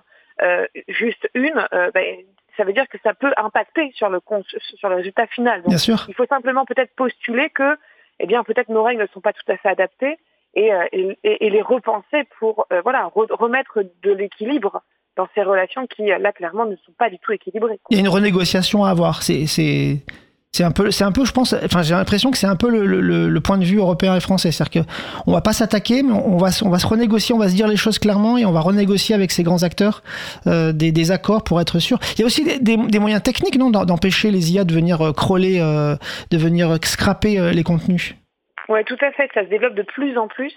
juste 0.87 1.29
une, 1.33 1.65
euh, 1.73 1.91
ben, 1.93 2.17
ça 2.57 2.63
veut 2.63 2.73
dire 2.73 2.87
que 2.89 2.97
ça 3.03 3.13
peut 3.13 3.31
impacter 3.37 3.91
sur 3.95 4.09
le 4.09 4.19
sur 4.75 4.89
le 4.89 4.95
résultat 4.95 5.27
final. 5.27 5.61
Donc, 5.61 5.69
Bien 5.69 5.77
sûr. 5.77 6.05
il 6.09 6.13
faut 6.15 6.25
simplement 6.25 6.65
peut-être 6.65 6.93
postuler 6.95 7.49
que, 7.49 7.77
eh 8.19 8.27
bien, 8.27 8.43
peut-être 8.43 8.69
nos 8.69 8.83
règles 8.83 9.01
ne 9.03 9.07
sont 9.07 9.21
pas 9.21 9.33
tout 9.33 9.49
à 9.51 9.57
fait 9.57 9.69
adaptées 9.69 10.17
et, 10.55 10.73
euh, 10.73 10.85
et, 10.91 11.17
et- 11.23 11.45
et 11.45 11.49
les 11.49 11.61
repenser 11.61 12.23
pour, 12.39 12.65
euh, 12.73 12.81
voilà, 12.81 13.07
re- 13.15 13.31
remettre 13.33 13.83
de 14.03 14.11
l'équilibre 14.11 14.81
dans 15.15 15.27
ces 15.35 15.43
relations 15.43 15.85
qui, 15.87 16.11
euh, 16.11 16.17
là, 16.17 16.31
clairement, 16.31 16.65
ne 16.65 16.75
sont 16.77 16.91
pas 16.97 17.09
du 17.09 17.19
tout 17.19 17.31
équilibrées. 17.31 17.79
Il 17.89 17.95
y 17.97 17.99
a 17.99 18.01
une 18.01 18.09
renégociation 18.09 18.83
à 18.83 18.89
avoir. 18.89 19.21
C'est, 19.23 19.45
c'est, 20.51 20.63
un 20.63 20.71
peu, 20.71 20.89
c'est 20.89 21.03
un 21.03 21.11
peu, 21.11 21.25
je 21.25 21.31
pense, 21.31 21.53
enfin, 21.53 21.83
j'ai 21.83 21.93
l'impression 21.93 22.31
que 22.31 22.37
c'est 22.37 22.47
un 22.47 22.55
peu 22.55 22.69
le, 22.69 23.39
point 23.39 23.57
de 23.57 23.63
vue 23.63 23.77
européen 23.77 24.15
et 24.15 24.19
français. 24.19 24.51
C'est-à-dire 24.51 24.83
que 24.83 24.89
on 25.27 25.31
va 25.31 25.41
pas 25.41 25.53
s'attaquer, 25.53 26.03
mais 26.03 26.11
on 26.11 26.37
va, 26.37 26.49
on 26.63 26.69
va 26.69 26.79
se 26.79 26.87
renégocier, 26.87 27.35
on 27.35 27.37
va 27.37 27.49
se 27.49 27.55
dire 27.55 27.67
les 27.67 27.77
choses 27.77 27.99
clairement 27.99 28.37
et 28.37 28.45
on 28.45 28.51
va 28.51 28.59
renégocier 28.59 29.15
avec 29.15 29.31
ces 29.31 29.43
grands 29.43 29.63
acteurs 29.63 30.01
euh, 30.47 30.71
des, 30.73 31.11
accords 31.11 31.43
pour 31.43 31.61
être 31.61 31.79
sûr. 31.79 31.97
Il 32.15 32.21
y 32.21 32.23
a 32.23 32.25
aussi 32.25 32.43
des, 32.59 32.99
moyens 32.99 33.21
techniques, 33.21 33.57
non, 33.57 33.69
d'empêcher 33.69 34.31
les 34.31 34.51
IA 34.51 34.63
de 34.63 34.73
venir 34.73 35.01
euh, 35.01 35.13
crawler, 35.13 35.59
euh, 35.61 35.95
de 36.31 36.37
venir 36.37 36.75
scraper 36.83 37.51
les 37.53 37.63
contenus. 37.63 38.15
Oui, 38.67 38.83
tout 38.85 38.97
à 39.01 39.11
fait. 39.11 39.29
Ça 39.33 39.43
se 39.43 39.49
développe 39.49 39.75
de 39.75 39.83
plus 39.83 40.17
en 40.17 40.27
plus. 40.27 40.53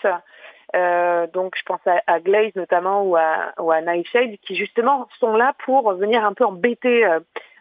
Donc, 1.34 1.54
je 1.56 1.62
pense 1.64 1.80
à, 2.06 2.20
Glaze 2.20 2.52
notamment 2.56 3.04
ou 3.04 3.16
à, 3.16 3.52
ou 3.60 3.72
Nightshade 3.72 4.36
qui 4.46 4.56
justement 4.56 5.06
sont 5.20 5.36
là 5.36 5.52
pour 5.64 5.92
venir 5.94 6.24
un 6.24 6.32
peu 6.32 6.44
embêter 6.44 7.04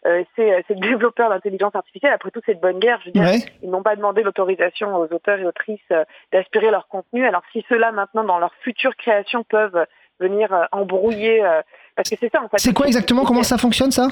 euh, 0.05 0.23
ces, 0.35 0.63
ces 0.67 0.75
développeurs 0.75 1.29
d'intelligence 1.29 1.75
artificielle, 1.75 2.13
après 2.13 2.31
tout, 2.31 2.41
c'est 2.45 2.55
de 2.55 2.59
bonne 2.59 2.79
guerre. 2.79 2.99
Je 3.01 3.05
veux 3.07 3.11
dire, 3.11 3.21
Ouais. 3.23 3.39
ils 3.61 3.69
n'ont 3.69 3.83
pas 3.83 3.95
demandé 3.95 4.23
l'autorisation 4.23 4.95
aux 4.95 5.05
auteurs 5.13 5.39
et 5.39 5.45
autrices 5.45 5.79
euh, 5.91 6.03
d'aspirer 6.31 6.71
leur 6.71 6.87
contenu. 6.87 7.25
Alors 7.27 7.43
si 7.51 7.63
ceux-là, 7.69 7.91
maintenant, 7.91 8.23
dans 8.23 8.39
leur 8.39 8.53
future 8.63 8.95
création, 8.95 9.43
peuvent 9.43 9.85
venir 10.19 10.53
euh, 10.53 10.63
embrouiller... 10.71 11.43
euh, 11.43 11.61
parce 11.95 12.09
que 12.09 12.15
c'est 12.19 12.31
ça, 12.31 12.41
en 12.41 12.47
fait. 12.49 12.57
C'est 12.59 12.73
quoi 12.73 12.87
exactement? 12.87 13.23
Comment 13.25 13.43
ça 13.43 13.57
fonctionne 13.57 13.91
ça? 13.91 14.07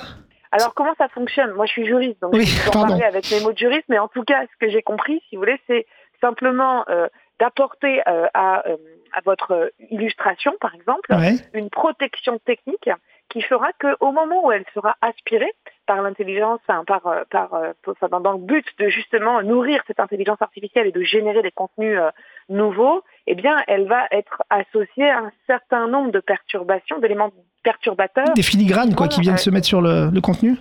Alors 0.52 0.74
comment 0.74 0.96
ça 0.98 1.08
fonctionne? 1.10 1.52
Moi, 1.54 1.66
je 1.68 1.72
suis 1.74 1.86
juriste, 1.86 2.20
donc 2.22 2.34
Oui, 2.34 2.44
je 2.46 2.60
vais 2.64 2.76
en 2.76 2.88
parler 2.88 3.04
avec 3.04 3.30
mes 3.32 3.40
mots 3.42 3.52
de 3.54 3.58
juriste, 3.58 3.86
mais 3.88 4.00
en 4.00 4.08
tout 4.08 4.24
cas, 4.24 4.42
ce 4.52 4.66
que 4.66 4.72
j'ai 4.72 4.82
compris, 4.82 5.22
si 5.30 5.36
vous 5.36 5.42
voulez, 5.44 5.60
c'est 5.68 5.86
simplement 6.22 6.84
euh, 6.90 7.08
d'apporter 7.40 8.02
euh, 8.08 8.26
à, 8.34 8.68
euh, 8.68 8.76
à 9.14 9.22
votre 9.24 9.52
euh, 9.52 9.70
illustration, 9.92 10.54
par 10.60 10.74
exemple, 10.74 11.14
Ouais. 11.14 11.36
une 11.54 11.70
protection 11.70 12.40
technique 12.40 12.90
qui 13.30 13.42
fera 13.44 13.68
qu'au 13.80 14.12
moment 14.12 14.44
où 14.46 14.52
elle 14.52 14.66
sera 14.74 14.96
aspirée 15.02 15.54
par 15.90 16.04
l'intelligence, 16.04 16.60
enfin, 16.68 16.84
par, 16.86 17.08
euh, 17.08 17.24
par, 17.32 17.52
euh, 17.56 17.74
enfin, 17.88 18.20
dans, 18.20 18.34
le 18.34 18.38
but 18.38 18.64
de 18.78 18.90
justement 18.90 19.42
nourrir 19.42 19.82
cette 19.88 20.00
intelligence 20.00 20.40
artificielle 20.40 20.86
et 20.86 20.92
de 20.92 21.02
générer 21.02 21.42
des 21.42 21.50
contenus 21.50 21.98
euh, 21.98 22.12
nouveaux, 22.48 23.02
eh 23.26 23.34
bien, 23.34 23.58
elle 23.66 23.88
va 23.88 24.06
être 24.12 24.44
associée 24.52 25.10
à 25.10 25.18
un 25.18 25.32
certain 25.48 25.88
nombre 25.88 26.12
de 26.12 26.20
perturbations, 26.20 27.00
d'éléments 27.00 27.32
perturbateurs 27.64 28.36
Des 28.36 28.44
filigranes 28.44 28.94
quoi, 28.94 29.08
qui 29.08 29.20
viennent 29.22 29.38
se 29.38 29.50
mettre 29.50 29.66
sur 29.66 29.82
le, 29.82 30.12
le 30.14 30.22
contenu 30.22 30.58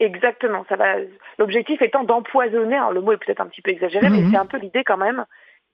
Exactement. 0.00 0.66
Ça 0.68 0.76
va. 0.76 0.96
L'objectif 1.38 1.80
étant 1.80 2.04
d'empoisonner. 2.04 2.78
Le 2.92 3.00
mot 3.00 3.12
est 3.12 3.24
peut-être 3.24 3.40
un 3.40 3.46
petit 3.46 3.62
peu 3.62 3.70
exagéré, 3.70 4.10
mais 4.10 4.20
Mhm. 4.20 4.32
c'est 4.32 4.38
un 4.38 4.46
peu 4.46 4.58
l'idée 4.58 4.84
quand 4.84 4.98
même 4.98 5.24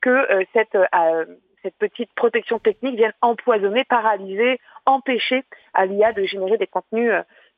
que 0.03 0.11
euh, 0.11 0.45
cette 0.53 0.77
euh, 0.77 1.25
cette 1.65 1.77
petite 1.79 2.13
protection 2.15 2.61
technique 2.61 2.95
vienne 2.95 3.13
empoisonner, 3.23 3.83
paralyser, 3.85 4.61
empêcher 4.87 5.43
à 5.75 5.87
l'IA 5.87 6.13
de 6.13 6.23
générer 6.23 6.57
des 6.59 6.69
contenus 6.69 7.11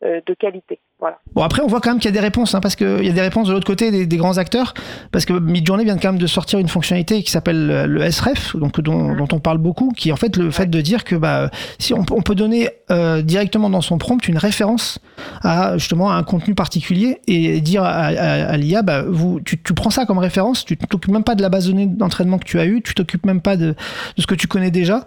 euh, 0.03 0.21
de 0.25 0.33
qualité. 0.33 0.81
Voilà. 1.01 1.19
Bon, 1.35 1.43
après, 1.43 1.63
on 1.63 1.67
voit 1.67 1.81
quand 1.81 1.91
même 1.91 1.99
qu'il 1.99 2.11
y 2.11 2.13
a 2.13 2.13
des 2.13 2.21
réponses, 2.21 2.55
hein, 2.55 2.61
parce 2.61 2.77
qu'il 2.77 3.05
y 3.05 3.09
a 3.09 3.13
des 3.13 3.21
réponses 3.23 3.49
de 3.49 3.53
l'autre 3.55 3.67
côté 3.67 3.91
des, 3.91 4.05
des 4.07 4.17
grands 4.19 4.37
acteurs, 4.37 4.75
parce 5.13 5.25
que 5.25 5.33
Midjourney 5.33 5.85
vient 5.85 5.97
quand 5.97 6.11
même 6.13 6.21
de 6.21 6.27
sortir 6.27 6.59
une 6.59 6.69
fonctionnalité 6.69 7.23
qui 7.23 7.31
s'appelle 7.31 7.87
le- 7.87 8.11
SREF, 8.11 8.55
donc 8.57 8.81
dont, 8.83 9.15
dont 9.15 9.29
on 9.33 9.39
parle 9.41 9.59
beaucoup, 9.59 9.93
qui 9.97 10.11
est 10.11 10.13
en 10.13 10.17
fait 10.17 10.37
le 10.37 10.51
fait 10.51 10.67
de 10.69 10.81
dire 10.83 11.05
que 11.05 11.17
bah, 11.17 11.51
si 11.79 11.95
on, 11.95 12.05
peut- 12.05 12.15
on 12.17 12.21
peut 12.23 12.35
donner 12.35 12.69
euh, 12.91 13.23
directement 13.23 13.71
dans 13.71 13.81
son 13.81 13.97
prompt 13.97 14.29
une 14.29 14.37
référence 14.37 14.99
à 15.43 15.79
justement 15.79 16.11
à 16.11 16.15
un 16.17 16.23
contenu 16.23 16.55
particulier 16.55 17.21
et 17.27 17.61
dire 17.63 17.83
à, 17.83 17.89
à- 18.09 18.51
à 18.51 18.57
l'IA, 18.59 18.83
bah, 18.83 19.03
vous, 19.09 19.41
tu, 19.41 19.63
tu 19.63 19.73
prends 19.73 19.91
ça 19.91 20.05
comme 20.05 20.19
référence, 20.19 20.65
tu 20.67 20.77
t'occupes 20.77 21.13
même 21.13 21.25
pas 21.25 21.35
de 21.35 21.41
la 21.43 21.49
base 21.49 21.67
de 21.67 21.73
données 21.73 21.87
d'entraînement 21.87 22.39
que 22.39 22.45
tu 22.45 22.61
as 22.61 22.67
eu, 22.67 22.83
tu 22.83 22.93
t'occupes 22.95 23.25
même 23.25 23.41
pas 23.41 23.57
de, 23.57 23.69
de 24.17 24.21
ce 24.23 24.27
que 24.27 24.35
tu 24.35 24.49
connais 24.49 24.71
déjà. 24.71 25.07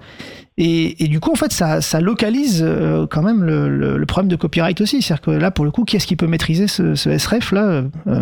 Et, 0.57 1.03
et 1.03 1.07
du 1.07 1.19
coup, 1.19 1.31
en 1.31 1.35
fait, 1.35 1.51
ça, 1.51 1.81
ça 1.81 1.99
localise 1.99 2.63
euh, 2.63 3.07
quand 3.09 3.23
même 3.23 3.43
le, 3.43 3.67
le- 3.69 3.97
le 3.97 4.05
problème 4.05 4.29
de 4.29 4.35
copyright 4.35 4.79
aussi. 4.81 5.01
C'est-à-dire 5.01 5.21
que 5.25 5.31
là, 5.31 5.49
pour 5.51 5.65
le 5.65 5.71
coup, 5.71 5.83
qui 5.83 5.95
est-ce 5.95 6.05
qui 6.07 6.15
peut 6.15 6.27
maîtriser 6.27 6.67
ce, 6.67 6.93
ce 6.95 7.17
SREF 7.17 7.51
là 7.51 7.81
euh, 8.07 8.19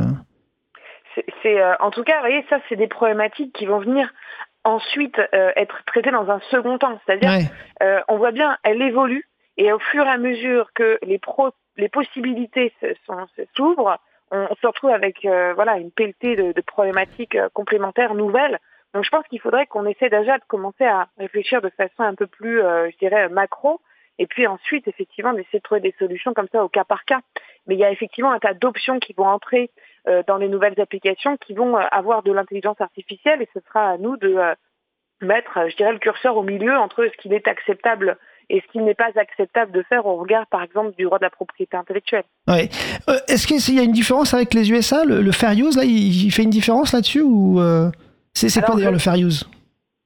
C'est, 1.43 1.59
euh, 1.61 1.73
en 1.79 1.91
tout 1.91 2.03
cas, 2.03 2.15
vous 2.15 2.27
voyez, 2.27 2.45
ça, 2.49 2.59
c'est 2.69 2.75
des 2.77 2.87
problématiques 2.87 3.53
qui 3.53 3.65
vont 3.65 3.79
venir 3.79 4.09
ensuite 4.63 5.19
euh, 5.33 5.51
être 5.55 5.75
traitées 5.87 6.11
dans 6.11 6.29
un 6.29 6.39
second 6.51 6.77
temps. 6.77 6.99
C'est-à-dire, 7.05 7.29
ouais. 7.31 7.51
euh, 7.83 7.99
on 8.07 8.17
voit 8.17 8.31
bien, 8.31 8.57
elle 8.63 8.81
évolue 8.81 9.25
et 9.57 9.73
au 9.73 9.79
fur 9.79 10.05
et 10.05 10.09
à 10.09 10.17
mesure 10.17 10.69
que 10.73 10.99
les, 11.03 11.19
pro- 11.19 11.51
les 11.77 11.89
possibilités 11.89 12.71
s'ouvrent, 13.57 13.97
on, 14.31 14.47
on 14.49 14.55
se 14.55 14.67
retrouve 14.67 14.91
avec 14.91 15.27
voilà 15.55 15.77
une 15.77 15.91
pelletée 15.91 16.35
de, 16.37 16.53
de 16.53 16.61
problématiques 16.61 17.37
complémentaires 17.53 18.13
nouvelles. 18.13 18.59
Donc 18.93 19.05
je 19.05 19.09
pense 19.09 19.25
qu'il 19.27 19.39
faudrait 19.39 19.67
qu'on 19.67 19.85
essaie 19.85 20.09
déjà 20.09 20.37
de 20.37 20.43
commencer 20.47 20.83
à 20.83 21.07
réfléchir 21.17 21.61
de 21.61 21.69
façon 21.69 22.03
un 22.03 22.15
peu 22.15 22.27
plus, 22.27 22.61
euh, 22.61 22.89
je 22.91 22.97
dirais, 22.97 23.29
macro, 23.29 23.79
et 24.19 24.27
puis 24.27 24.47
ensuite 24.47 24.87
effectivement 24.87 25.33
d'essayer 25.33 25.59
de 25.59 25.63
trouver 25.63 25.81
des 25.81 25.95
solutions 25.97 26.33
comme 26.33 26.47
ça 26.51 26.63
au 26.63 26.69
cas 26.69 26.83
par 26.83 27.05
cas. 27.05 27.21
Mais 27.67 27.75
il 27.75 27.79
y 27.79 27.85
a 27.85 27.91
effectivement 27.91 28.31
un 28.31 28.39
tas 28.39 28.53
d'options 28.53 28.99
qui 28.99 29.13
vont 29.13 29.27
entrer 29.27 29.71
euh, 30.07 30.23
dans 30.27 30.37
les 30.37 30.49
nouvelles 30.49 30.79
applications, 30.79 31.37
qui 31.37 31.53
vont 31.53 31.77
euh, 31.77 31.83
avoir 31.91 32.21
de 32.23 32.31
l'intelligence 32.31 32.81
artificielle, 32.81 33.41
et 33.41 33.49
ce 33.53 33.59
sera 33.67 33.91
à 33.91 33.97
nous 33.97 34.17
de 34.17 34.35
mettre, 35.21 35.69
je 35.69 35.75
dirais, 35.75 35.93
le 35.93 35.99
curseur 35.99 36.35
au 36.35 36.43
milieu 36.43 36.75
entre 36.75 37.05
ce 37.05 37.17
qui 37.21 37.33
est 37.33 37.47
acceptable 37.47 38.17
et 38.49 38.61
ce 38.65 38.71
qui 38.71 38.79
n'est 38.79 38.95
pas 38.95 39.11
acceptable 39.15 39.71
de 39.71 39.83
faire 39.83 40.05
au 40.05 40.17
regard, 40.17 40.45
par 40.47 40.63
exemple, 40.63 40.93
du 40.97 41.05
droit 41.05 41.19
de 41.19 41.23
la 41.23 41.29
propriété 41.29 41.77
intellectuelle. 41.77 42.23
ouais. 42.47 42.69
Est-ce 43.29 43.47
qu'il 43.47 43.75
y 43.75 43.79
a 43.79 43.83
une 43.83 43.93
différence 43.93 44.33
avec 44.33 44.53
les 44.53 44.69
USA 44.71 45.05
le, 45.05 45.31
fair 45.31 45.51
use, 45.51 45.77
là, 45.77 45.83
il, 45.85 46.31
fait 46.31 46.43
une 46.43 46.49
différence 46.49 46.91
là-dessus 46.91 47.21
ou 47.21 47.61
c'est 48.33 48.61
quoi 48.61 48.75
d'ailleurs 48.75 48.91
le- 48.91 48.99
fair 48.99 49.15
use? 49.15 49.49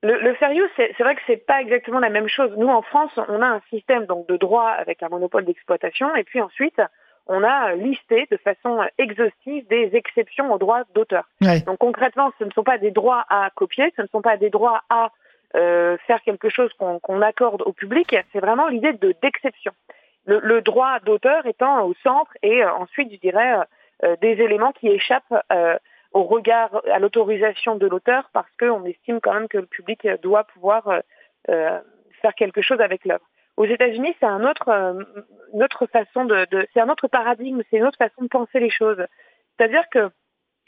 Le, 0.04 0.20
le 0.20 0.36
fair 0.36 0.52
use, 0.52 0.70
c'est 0.78 1.00
vrai 1.00 1.16
que 1.16 1.22
c'est 1.26 1.46
pas 1.48 1.62
exactement 1.62 2.00
la 2.00 2.10
même 2.10 2.28
chose. 2.28 2.52
Nous, 2.58 2.68
en 2.68 2.84
France, 2.84 3.12
on 3.28 3.42
a 3.42 3.48
un 3.48 3.62
système 3.72 4.06
donc 4.06 4.28
de 4.28 4.38
droit 4.38 4.70
avec 4.70 5.02
un 5.02 5.10
monopole 5.10 5.46
d'exploitation, 5.46 6.16
et 6.16 6.24
puis 6.24 6.42
ensuite, 6.42 6.80
on 7.26 7.44
a 7.44 7.74
listé 7.74 8.28
de 8.30 8.38
façon 8.38 8.84
exhaustive 9.00 9.66
des 9.68 9.90
exceptions 9.94 10.54
aux 10.54 10.60
droits 10.60 10.84
d'auteur. 10.94 11.24
Ouais. 11.42 11.62
Donc 11.62 11.80
concrètement, 11.80 12.32
ce 12.38 12.44
ne 12.44 12.52
sont 12.52 12.64
pas 12.64 12.78
des 12.78 12.92
droits 12.92 13.26
à 13.30 13.50
copier, 13.56 13.92
ce 13.96 14.04
ne 14.04 14.08
sont 14.08 14.22
pas 14.22 14.38
des 14.38 14.52
droits 14.52 14.84
à 14.90 15.10
euh, 15.56 15.98
faire 16.06 16.22
quelque 16.22 16.50
chose 16.50 16.72
qu'on 16.78 17.22
accorde 17.24 17.64
au 17.64 17.74
public, 17.74 18.16
c'est 18.32 18.40
vraiment 18.40 18.68
l'idée 18.68 18.94
de 18.94 19.16
d'exception. 19.24 19.72
Le, 20.26 20.40
le 20.40 20.62
droit 20.62 21.00
d'auteur 21.00 21.48
étant 21.48 21.84
au 21.86 21.96
centre 22.04 22.32
et 22.44 22.64
euh, 22.64 22.72
ensuite, 22.74 23.12
je 23.12 23.18
dirais, 23.18 23.56
euh, 24.04 24.16
des 24.22 24.34
éléments 24.42 24.72
qui 24.74 24.88
échappent 24.90 25.34
au 26.16 26.24
regard, 26.24 26.82
à 26.92 26.98
l'autorisation 26.98 27.76
de 27.76 27.86
l'auteur 27.88 28.30
parce 28.32 28.50
qu'on 28.58 28.86
estime 28.86 29.20
quand 29.20 29.34
même 29.34 29.50
que 29.50 29.58
le 29.58 29.66
public 29.66 30.08
doit 30.24 30.46
pouvoir 30.46 30.88
euh, 30.88 31.00
euh, 31.50 31.80
faire 32.22 32.34
quelque 32.36 32.62
chose 32.62 32.80
avec 32.80 33.04
l'œuvre. 33.04 33.26
Aux 33.58 33.66
États-Unis, 33.66 34.16
c'est 34.20 34.26
un 34.26 34.46
autre, 34.50 34.70
euh, 34.70 35.04
une 35.54 35.62
autre 35.62 35.86
façon 35.88 36.24
de, 36.24 36.48
de 36.52 36.68
c'est 36.74 36.80
un 36.80 36.88
autre 36.88 37.10
paradigme, 37.10 37.62
c'est 37.70 37.78
une 37.78 37.84
autre 37.86 37.98
façon 37.98 38.22
de 38.24 38.30
penser 38.30 38.62
les 38.62 38.70
choses. 38.70 39.06
C'est-à-dire 39.58 39.84
que 39.92 40.10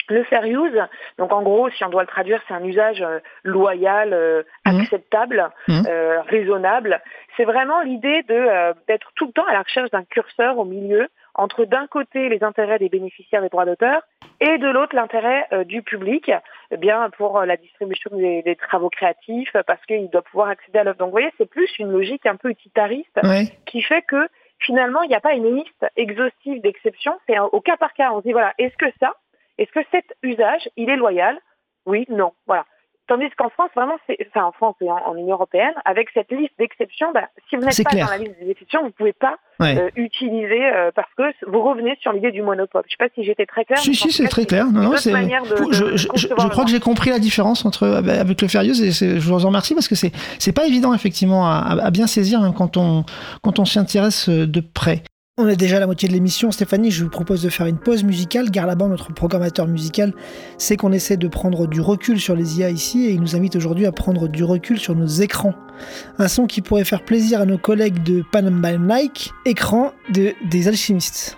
le 0.10 0.24
fair 0.26 0.44
use, 0.44 0.82
donc 1.18 1.32
en 1.32 1.42
gros, 1.44 1.70
si 1.70 1.84
on 1.86 1.90
doit 1.90 2.04
le 2.04 2.08
traduire, 2.08 2.42
c'est 2.48 2.54
un 2.54 2.64
usage 2.64 3.02
euh, 3.02 3.20
loyal, 3.44 4.14
euh, 4.14 4.44
Mhm. 4.66 4.82
acceptable, 4.82 5.50
euh, 5.70 6.22
raisonnable. 6.24 7.02
C'est 7.38 7.46
vraiment 7.46 7.82
l'idée 7.82 8.22
de 8.24 8.74
d'être 8.88 9.12
tout 9.16 9.28
le 9.28 9.32
temps 9.32 9.46
à 9.46 9.54
la 9.54 9.62
recherche 9.62 9.92
d'un 9.92 10.04
curseur 10.04 10.58
au 10.58 10.66
milieu 10.66 11.08
entre 11.38 11.66
d'un 11.66 11.88
côté 11.88 12.30
les 12.30 12.44
intérêts 12.44 12.80
des 12.80 12.90
bénéficiaires 12.90 13.42
des 13.42 13.50
droits 13.50 13.66
d'auteur 13.66 14.02
et 14.40 14.58
de 14.58 14.68
l'autre 14.68 14.96
l'intérêt 14.96 15.48
euh, 15.54 15.64
du 15.64 15.82
public, 15.84 16.32
eh 16.72 16.78
bien 16.78 17.10
pour 17.12 17.40
euh, 17.40 17.46
la 17.46 17.58
distribution 17.58 18.12
des, 18.16 18.42
des 18.42 18.56
travaux 18.56 18.90
créatifs, 18.90 19.56
parce 19.66 19.84
qu'il 19.86 20.10
doit 20.10 20.22
pouvoir 20.24 20.50
accéder 20.50 20.80
à 20.80 20.84
l'œuvre. 20.84 20.98
Donc 20.98 21.08
vous 21.08 21.12
voyez, 21.12 21.32
c'est 21.38 21.50
plus 21.50 21.70
une 21.80 21.92
logique 21.92 22.26
un 22.26 22.36
peu 22.36 22.50
utilitariste 22.50 23.18
Ouais. 23.24 23.46
qui 23.66 23.82
fait 23.82 24.02
que 24.02 24.28
finalement, 24.60 25.02
il 25.04 25.10
n'y 25.10 25.16
a 25.16 25.22
pas 25.22 25.34
une 25.34 25.56
liste 25.56 25.86
exhaustive 25.96 26.62
d'exceptions, 26.62 27.18
c'est 27.28 27.38
au 27.40 27.62
cas 27.62 27.78
par 27.78 27.94
cas. 27.94 28.12
On 28.12 28.20
se 28.20 28.24
dit, 28.24 28.32
voilà, 28.32 28.54
est-ce 28.58 28.76
que 28.78 28.92
ça, 29.00 29.16
est-ce 29.58 29.72
que 29.72 29.86
cet 29.92 30.06
usage, 30.24 30.70
il 30.76 30.90
est 30.90 30.96
loyal? 30.98 31.38
Oui, 31.86 32.06
non, 32.10 32.34
voilà. 32.48 32.66
Tandis 33.08 33.30
qu'en 33.38 33.50
France, 33.50 33.70
vraiment, 33.76 33.96
c'est, 34.06 34.18
enfin 34.30 34.46
en 34.48 34.52
France 34.52 34.76
et 34.82 34.90
en, 34.92 34.98
en 34.98 35.16
Union 35.16 35.36
européenne, 35.36 35.74
avec 35.86 36.10
cette 36.14 36.32
liste 36.32 36.54
d'exceptions, 36.60 37.08
bah, 37.14 37.30
si 37.50 37.56
vous 37.56 37.62
n'êtes 37.64 37.84
pas 37.84 37.90
clair. 37.90 38.06
dans 38.06 38.12
la 38.12 38.18
liste 38.18 38.36
des 38.42 38.52
exceptions, 38.52 38.82
vous 38.82 38.88
ne 38.88 38.92
pouvez 38.92 39.14
pas 39.14 39.36
Ouais. 39.60 39.76
euh, 39.76 39.90
utiliser 39.96 40.64
euh, 40.72 40.92
parce 40.94 41.10
que 41.18 41.24
vous 41.50 41.62
revenez 41.64 41.98
sur 42.02 42.12
l'idée 42.14 42.32
du 42.32 42.44
monopole. 42.44 42.84
Je 42.88 42.94
ne 42.94 42.98
sais 43.08 43.10
pas 43.10 43.14
si 43.16 43.24
j'étais 43.26 43.46
très 43.48 43.66
claire. 43.66 43.80
Si, 43.80 43.96
si, 43.96 44.12
c'est 44.12 44.28
très 44.28 44.46
clair. 44.46 44.66
Non, 44.72 44.82
non, 44.82 44.98
c'est. 44.98 45.12
de- 45.12 45.18
de 45.68 45.74
je, 45.74 45.98
je- 45.98 46.08
je- 46.16 46.28
crois 46.50 46.64
que 46.66 46.70
j'ai 46.70 46.80
compris 46.80 47.10
la 47.10 47.18
différence 47.18 47.66
entre 47.66 47.88
avec 47.88 48.40
le 48.42 48.48
fair 48.48 48.62
use 48.62 48.84
et 48.84 48.92
je 49.20 49.28
vous 49.32 49.46
en 49.46 49.48
remercie 49.48 49.74
parce 49.74 49.88
que 49.88 49.96
c'est 49.96 50.12
c'est 50.38 50.54
pas 50.54 50.68
évident 50.68 50.94
effectivement 50.94 51.48
à, 51.48 51.76
à- 51.82 51.90
bien 51.92 52.06
saisir 52.08 52.40
même 52.42 52.54
quand 52.54 52.78
on 52.78 53.04
quand 53.42 53.58
on 53.58 53.66
s'y 53.66 53.80
intéresse 53.80 54.30
euh, 54.30 54.46
de 54.46 54.60
près. 54.62 55.02
On 55.40 55.48
est 55.48 55.56
déjà 55.56 55.78
à 55.78 55.80
la 55.80 55.86
moitié 55.86 56.10
de 56.10 56.14
l'émission, 56.14 56.50
Stéphanie. 56.50 56.90
Je 56.90 57.04
vous 57.04 57.12
propose 57.12 57.44
de 57.44 57.50
faire 57.50 57.68
une 57.68 57.78
pause 57.78 58.04
musicale. 58.04 58.50
Garlaban, 58.50 58.88
notre 58.88 59.14
programmateur 59.14 59.68
musical, 59.68 60.16
sait 60.58 60.78
qu'on 60.78 60.92
essaie 60.92 61.16
de 61.16 61.28
prendre 61.28 61.68
du 61.68 61.80
recul 61.80 62.20
sur 62.20 62.36
les 62.36 62.58
IA 62.58 62.72
ici 62.72 63.06
et 63.06 63.12
il 63.12 63.22
nous 63.22 63.36
invite 63.36 63.56
aujourd'hui 63.56 63.86
à 63.86 63.92
prendre 63.92 64.28
du 64.28 64.44
recul 64.44 64.80
sur 64.80 64.96
nos 64.96 65.06
écrans. 65.06 65.54
Un 66.18 66.28
son 66.28 66.48
qui 66.48 66.62
pourrait 66.62 66.86
faire 66.86 67.06
plaisir 67.06 67.40
à 67.40 67.46
nos 67.46 67.60
collègues 67.60 68.02
de 68.02 68.24
Panama 68.32 68.80
Nike, 68.80 69.32
écran 69.46 69.92
de, 70.12 70.34
des 70.50 70.68
alchimistes. 70.68 71.38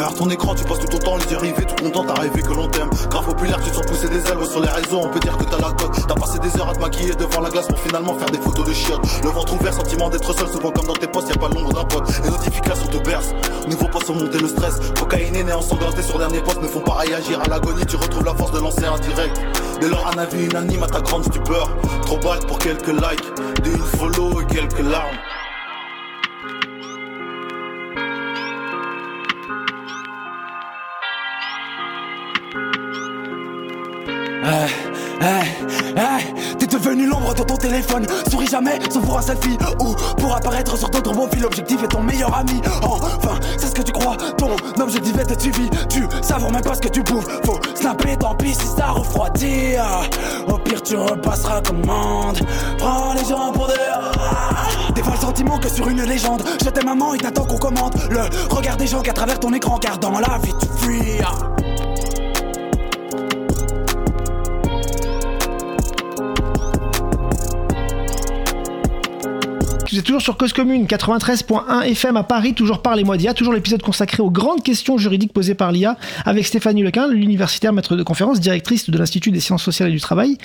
Derrière 0.00 0.16
ton 0.16 0.30
écran, 0.30 0.54
tu 0.54 0.64
passes 0.64 0.78
tout 0.78 0.86
ton 0.86 0.96
temps 0.96 1.16
les 1.18 1.30
yeux 1.30 1.36
rivés, 1.36 1.66
tout 1.66 1.84
content, 1.84 2.02
t'as 2.06 2.22
rêvé 2.22 2.40
que 2.40 2.54
l'on 2.54 2.68
t'aime. 2.68 2.88
Grave 3.10 3.26
populaire, 3.26 3.60
tu 3.62 3.68
te 3.68 3.76
sens 3.76 3.84
pousser 3.84 4.08
des 4.08 4.16
ailes 4.16 4.46
sur 4.50 4.60
les 4.62 4.68
réseaux, 4.70 5.02
on 5.04 5.10
peut 5.10 5.20
dire 5.20 5.36
que 5.36 5.44
t'as 5.44 5.58
la 5.58 5.72
cote. 5.72 6.06
T'as 6.08 6.14
passé 6.14 6.38
des 6.38 6.58
heures 6.58 6.70
à 6.70 6.72
te 6.74 6.80
maquiller 6.80 7.14
devant 7.16 7.42
la 7.42 7.50
glace 7.50 7.66
pour 7.66 7.78
finalement 7.80 8.14
faire 8.14 8.30
des 8.30 8.38
photos 8.38 8.66
de 8.66 8.72
chiottes. 8.72 9.02
Le 9.22 9.28
ventre 9.28 9.52
ouvert, 9.52 9.74
sentiment 9.74 10.08
d'être 10.08 10.32
seul, 10.32 10.48
souvent 10.48 10.70
comme 10.70 10.86
dans 10.86 10.94
tes 10.94 11.06
postes, 11.06 11.28
y 11.28 11.32
a 11.32 11.36
pas 11.36 11.50
l'ombre 11.50 11.74
d'un 11.74 11.84
pote. 11.84 12.08
Les 12.24 12.30
notifications 12.30 12.86
te 12.86 12.96
bercent, 12.96 13.34
nouveau 13.68 13.88
poste 13.88 14.06
sur 14.06 14.14
monter 14.14 14.38
le 14.38 14.48
stress. 14.48 14.80
Cocaïne 14.98 15.36
et 15.36 15.52
ensanglanté 15.52 16.00
sur 16.02 16.18
dernier 16.18 16.40
poste 16.40 16.62
ne 16.62 16.68
font 16.68 16.80
pas 16.80 16.94
réagir 16.94 17.38
à 17.44 17.48
l'agonie, 17.50 17.84
tu 17.84 17.96
retrouves 17.96 18.24
la 18.24 18.34
force 18.34 18.52
de 18.52 18.58
lancer 18.58 18.86
un 18.86 18.98
direct. 19.00 19.38
Dès 19.82 19.90
lors, 19.90 20.10
un 20.14 20.18
avis 20.18 20.46
unanime 20.46 20.82
à 20.82 20.86
ta 20.86 21.02
grande 21.02 21.24
stupeur. 21.24 21.68
Trop 22.06 22.16
balle 22.16 22.40
pour 22.48 22.58
quelques 22.58 22.88
likes, 22.88 23.62
des 23.62 23.70
une 23.70 23.84
follow 23.98 24.40
et 24.40 24.46
quelques 24.46 24.80
larmes. 24.80 25.18
Devenu 36.80 37.06
l'ombre 37.06 37.34
dans 37.34 37.44
ton 37.44 37.56
téléphone. 37.56 38.06
Souris 38.30 38.46
jamais, 38.46 38.78
sauf 38.90 39.04
pour 39.04 39.18
un 39.18 39.22
selfie. 39.22 39.58
Ou 39.80 39.94
pour 40.16 40.34
apparaître 40.34 40.76
sur 40.76 40.88
d'autres 40.88 41.12
profils. 41.12 41.40
L'objectif 41.40 41.82
est 41.82 41.88
ton 41.88 42.02
meilleur 42.02 42.34
ami. 42.36 42.60
Enfin, 42.82 43.38
c'est 43.58 43.66
ce 43.66 43.74
que 43.74 43.82
tu 43.82 43.92
crois. 43.92 44.16
Ton 44.36 44.50
objectif 44.80 45.16
est 45.18 45.30
être 45.30 45.40
suivi. 45.40 45.68
Tu 45.88 46.06
savons 46.22 46.50
même 46.50 46.62
pas 46.62 46.74
ce 46.74 46.80
que 46.80 46.88
tu 46.88 47.02
bouffes. 47.02 47.28
Faut 47.44 47.58
snapper, 47.74 48.16
tant 48.16 48.34
pis 48.34 48.54
si 48.54 48.66
ça 48.66 48.88
refroidit. 48.88 49.74
Au 50.48 50.58
pire, 50.58 50.82
tu 50.82 50.96
repasseras 50.96 51.60
commande. 51.62 52.40
Prends 52.78 53.12
les 53.14 53.24
gens 53.24 53.52
pour 53.52 53.66
des. 53.68 53.74
Fois 55.02 55.14
le 55.14 55.20
sentiment 55.20 55.58
que 55.58 55.70
sur 55.70 55.88
une 55.88 56.02
légende. 56.02 56.42
Je 56.62 56.68
t'aime 56.68 56.84
maman, 56.84 57.14
il 57.14 57.22
t'attend 57.22 57.46
qu'on 57.46 57.56
commente. 57.56 57.94
Le 58.10 58.20
regard 58.54 58.76
des 58.76 58.86
gens 58.86 59.00
qu'à 59.00 59.14
travers 59.14 59.40
ton 59.40 59.52
écran. 59.54 59.78
Car 59.78 59.98
dans 59.98 60.18
la 60.18 60.38
vie, 60.42 60.52
tu 60.60 60.68
fuis. 60.76 61.22
Vous 69.90 69.98
êtes 69.98 70.04
toujours 70.04 70.22
sur 70.22 70.36
Cause 70.36 70.52
Commune 70.52 70.86
93.1 70.86 71.82
FM 71.82 72.16
à 72.16 72.22
Paris, 72.22 72.54
toujours 72.54 72.80
par 72.80 72.94
les 72.94 73.02
mois 73.02 73.16
d'IA, 73.16 73.34
toujours 73.34 73.52
l'épisode 73.52 73.82
consacré 73.82 74.22
aux 74.22 74.30
grandes 74.30 74.62
questions 74.62 74.98
juridiques 74.98 75.32
posées 75.32 75.56
par 75.56 75.72
l'IA 75.72 75.96
avec 76.24 76.46
Stéphanie 76.46 76.84
Lequin, 76.84 77.08
l'universitaire 77.08 77.72
maître 77.72 77.96
de 77.96 78.04
conférence, 78.04 78.38
directrice 78.38 78.88
de 78.88 78.96
l'Institut 78.96 79.32
des 79.32 79.40
sciences 79.40 79.64
sociales 79.64 79.88
et 79.88 79.92
du 79.92 80.00
travail 80.00 80.38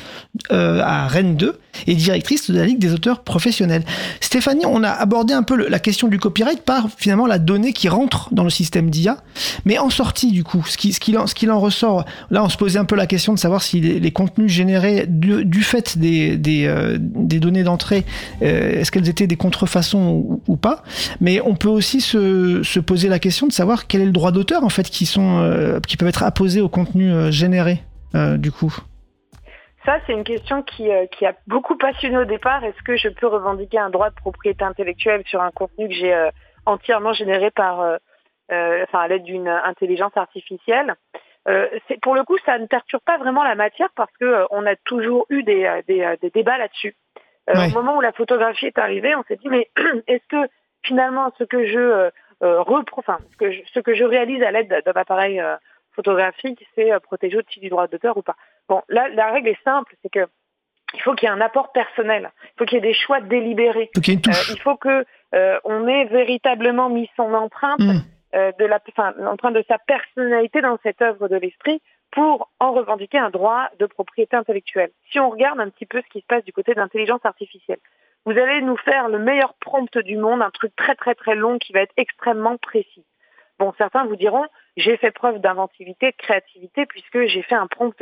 euh, 0.52 0.82
à 0.84 1.08
Rennes 1.08 1.36
2 1.36 1.60
et 1.86 1.94
directrice 1.94 2.50
de 2.50 2.58
la 2.58 2.66
Ligue 2.66 2.80
des 2.80 2.92
auteurs 2.92 3.22
professionnels. 3.22 3.84
Stéphanie, 4.20 4.66
on 4.66 4.82
a 4.82 4.90
abordé 4.90 5.36
un 5.36 5.44
peu 5.44 5.56
la 5.70 5.78
question 5.78 6.08
du 6.08 6.18
copyright 6.18 6.62
par 6.64 6.88
finalement 6.98 7.28
la 7.28 7.38
donnée 7.38 7.72
qui 7.72 7.88
rentre 7.88 8.34
dans 8.34 8.44
le 8.44 8.50
système 8.50 8.90
d'IA, 8.90 9.18
mais 9.66 9.78
en 9.78 9.92
sortie 9.92 10.32
du 10.32 10.44
coup, 10.44 10.66
ce 10.68 10.76
qui, 10.76 10.92
ce 10.92 11.00
qu'il 11.00 11.20
en, 11.20 11.26
qu'il 11.26 11.52
en 11.52 11.60
ressort, 11.60 12.06
là 12.32 12.44
on 12.44 12.50
se 12.50 12.58
posait 12.58 12.80
un 12.80 12.86
peu 12.86 12.96
la 12.96 13.06
question 13.06 13.32
de 13.32 13.40
savoir 13.40 13.62
si 13.62 13.80
les, 13.80 14.12
contenus 14.12 14.52
générés 14.52 15.06
du, 15.08 15.62
fait 15.62 16.00
des, 16.00 16.36
des, 16.36 16.66
euh, 16.66 16.98
données 17.00 17.64
d'entrée, 17.64 18.06
euh, 18.42 18.82
est-ce 18.82 18.92
qu'elles 18.92 19.08
étaient 19.08 19.28
des 19.28 19.35
contrefaçons 19.36 20.40
ou, 20.48 20.58
pas, 20.58 20.84
mais 21.22 21.42
on 21.42 21.56
peut 21.56 21.70
aussi 21.70 22.02
se, 22.02 22.64
se 22.64 22.80
poser 22.80 23.10
la 23.10 23.20
question 23.20 23.48
de 23.48 23.52
savoir 23.52 23.88
quel 23.88 24.02
est 24.02 24.06
le 24.06 24.12
droit 24.12 24.32
d'auteur 24.32 24.64
en 24.64 24.70
fait 24.70 24.90
qui, 24.90 25.06
sont, 25.06 25.40
euh, 25.40 25.80
qui 25.80 25.98
peuvent 25.98 26.08
être 26.08 26.24
apposés 26.24 26.62
aux 26.62 26.70
contenus 26.70 27.14
euh, 27.14 27.32
générés 27.32 27.80
euh, 28.16 28.38
du 28.38 28.52
coup. 28.52 28.74
Ça, 29.86 30.00
c'est 30.08 30.14
une 30.14 30.24
question 30.24 30.64
qui, 30.64 30.88
qui 31.16 31.28
a 31.28 31.36
beaucoup 31.46 31.78
passionné 31.78 32.18
au 32.18 32.26
départ. 32.26 32.64
Est-ce 32.64 32.82
que 32.84 32.98
je 32.98 33.08
peux 33.08 33.28
revendiquer 33.28 33.78
un 33.78 33.92
droit 33.92 34.10
de 34.10 34.16
propriété 34.16 34.64
intellectuelle 34.64 35.22
sur 35.28 35.44
un 35.44 35.52
contenu 35.52 35.88
que 35.88 35.94
j'ai 35.94 36.30
entièrement 36.66 37.14
généré 37.14 37.52
par, 37.52 37.78
enfin, 38.50 39.00
à 39.00 39.08
l'aide 39.08 39.22
d'une 39.22 39.48
intelligence 39.48 40.14
artificielle? 40.16 40.96
Pour 42.02 42.16
le 42.16 42.24
coup, 42.24 42.38
ça 42.46 42.58
ne 42.58 42.66
perturbe 42.66 43.04
pas 43.06 43.18
vraiment 43.18 43.44
la 43.44 43.54
matière 43.54 43.90
parce 43.96 44.12
que 44.20 44.26
euh, 44.26 44.46
on 44.50 44.66
a 44.66 44.76
toujours 44.76 45.28
eu 45.30 45.44
des, 45.44 45.82
des 45.88 46.30
débats 46.32 46.58
là-dessus. 46.58 46.96
Euh, 47.50 47.54
Ouais. 47.56 47.68
Au 47.68 47.74
moment 47.76 47.98
où 47.98 48.02
la 48.02 48.12
photographie 48.12 48.66
est 48.68 48.78
arrivée, 48.80 49.16
on 49.16 49.24
s'est 49.24 49.36
dit 49.38 49.50
mais 49.50 49.70
est-ce 50.08 50.26
que 50.30 50.50
finalement 50.84 51.32
ce 51.38 51.44
que 51.44 51.66
je 51.68 51.80
euh, 51.80 52.10
euh, 52.44 52.60
repro- 52.62 53.00
enfin, 53.00 53.20
ce 53.32 53.38
que 53.38 53.52
je, 53.52 53.62
ce 53.74 53.80
que 53.80 53.94
je 53.94 54.04
réalise 54.04 54.42
à 54.44 54.52
l'aide 54.52 54.68
d'un 54.70 54.92
appareil 54.96 55.40
euh, 55.40 55.56
photographique, 55.96 56.66
c'est 56.76 56.92
euh, 56.92 57.00
protégé 57.00 57.38
au-dessus 57.38 57.60
du 57.60 57.70
droit 57.70 57.88
d'auteur 57.88 58.18
ou 58.18 58.22
pas? 58.22 58.36
Bon, 58.68 58.82
là, 58.90 59.08
la 59.10 59.32
règle 59.32 59.50
est 59.50 59.64
simple, 59.64 59.96
c'est 60.02 60.10
que 60.12 60.26
il 60.94 61.02
faut 61.02 61.14
qu'il 61.14 61.28
y 61.28 61.32
ait 61.32 61.36
un 61.36 61.42
apport 61.42 61.72
personnel, 61.72 62.32
il 62.44 62.50
faut 62.58 62.66
qu'il 62.66 62.76
y 62.78 62.80
ait 62.80 62.90
des 62.90 62.94
choix 62.94 63.20
délibérés, 63.22 63.90
il 63.96 64.08
y 64.08 64.12
a 64.12 64.14
une 64.14 64.20
Euh, 64.28 64.54
il 64.54 64.60
faut 64.60 64.76
que 64.78 65.06
euh, 65.34 65.60
on 65.64 65.88
ait 65.88 66.06
véritablement 66.06 66.90
mis 66.90 67.10
son 67.16 67.34
empreinte 67.34 67.80
Mm. 67.80 68.00
euh, 68.36 68.52
de 68.60 68.66
la, 68.66 68.80
enfin, 68.90 69.14
l'empreinte 69.18 69.56
de 69.56 69.64
sa 69.68 69.78
personnalité 69.80 70.62
dans 70.62 70.78
cette 70.84 71.02
œuvre 71.02 71.28
de 71.28 71.36
l'esprit 71.38 71.82
pour 72.16 72.50
en 72.60 72.72
revendiquer 72.72 73.18
un 73.20 73.30
droit 73.30 73.70
de 73.78 73.86
propriété 73.86 74.36
intellectuelle. 74.38 74.92
Si 75.12 75.20
on 75.20 75.30
regarde 75.30 75.60
un 75.60 75.70
petit 75.70 75.86
peu 75.86 76.02
ce 76.02 76.08
qui 76.08 76.22
se 76.22 76.26
passe 76.26 76.44
du 76.46 76.54
côté 76.54 76.74
de 76.74 76.80
l'intelligence 76.80 77.24
artificielle, 77.26 77.80
vous 78.26 78.32
allez 78.32 78.62
nous 78.62 78.78
faire 78.78 79.10
le 79.10 79.20
meilleur 79.20 79.54
prompt 79.56 79.96
du 80.00 80.18
monde, 80.18 80.42
un 80.42 80.50
truc 80.50 80.76
très 80.76 80.96
très 80.96 81.14
très 81.14 81.36
long 81.36 81.60
qui 81.60 81.74
va 81.74 81.82
être 81.82 81.94
extrêmement 81.98 82.58
précis. 82.58 83.06
Bon, 83.60 83.74
certains 83.78 84.06
vous 84.06 84.16
diront, 84.16 84.46
j'ai 84.78 84.98
fait 84.98 85.12
preuve 85.12 85.40
d'inventivité, 85.40 86.12
de 86.12 86.16
créativité, 86.18 86.86
puisque 86.86 87.26
j'ai 87.26 87.44
fait 87.44 87.56
un 87.56 87.68
prompt. 87.68 87.94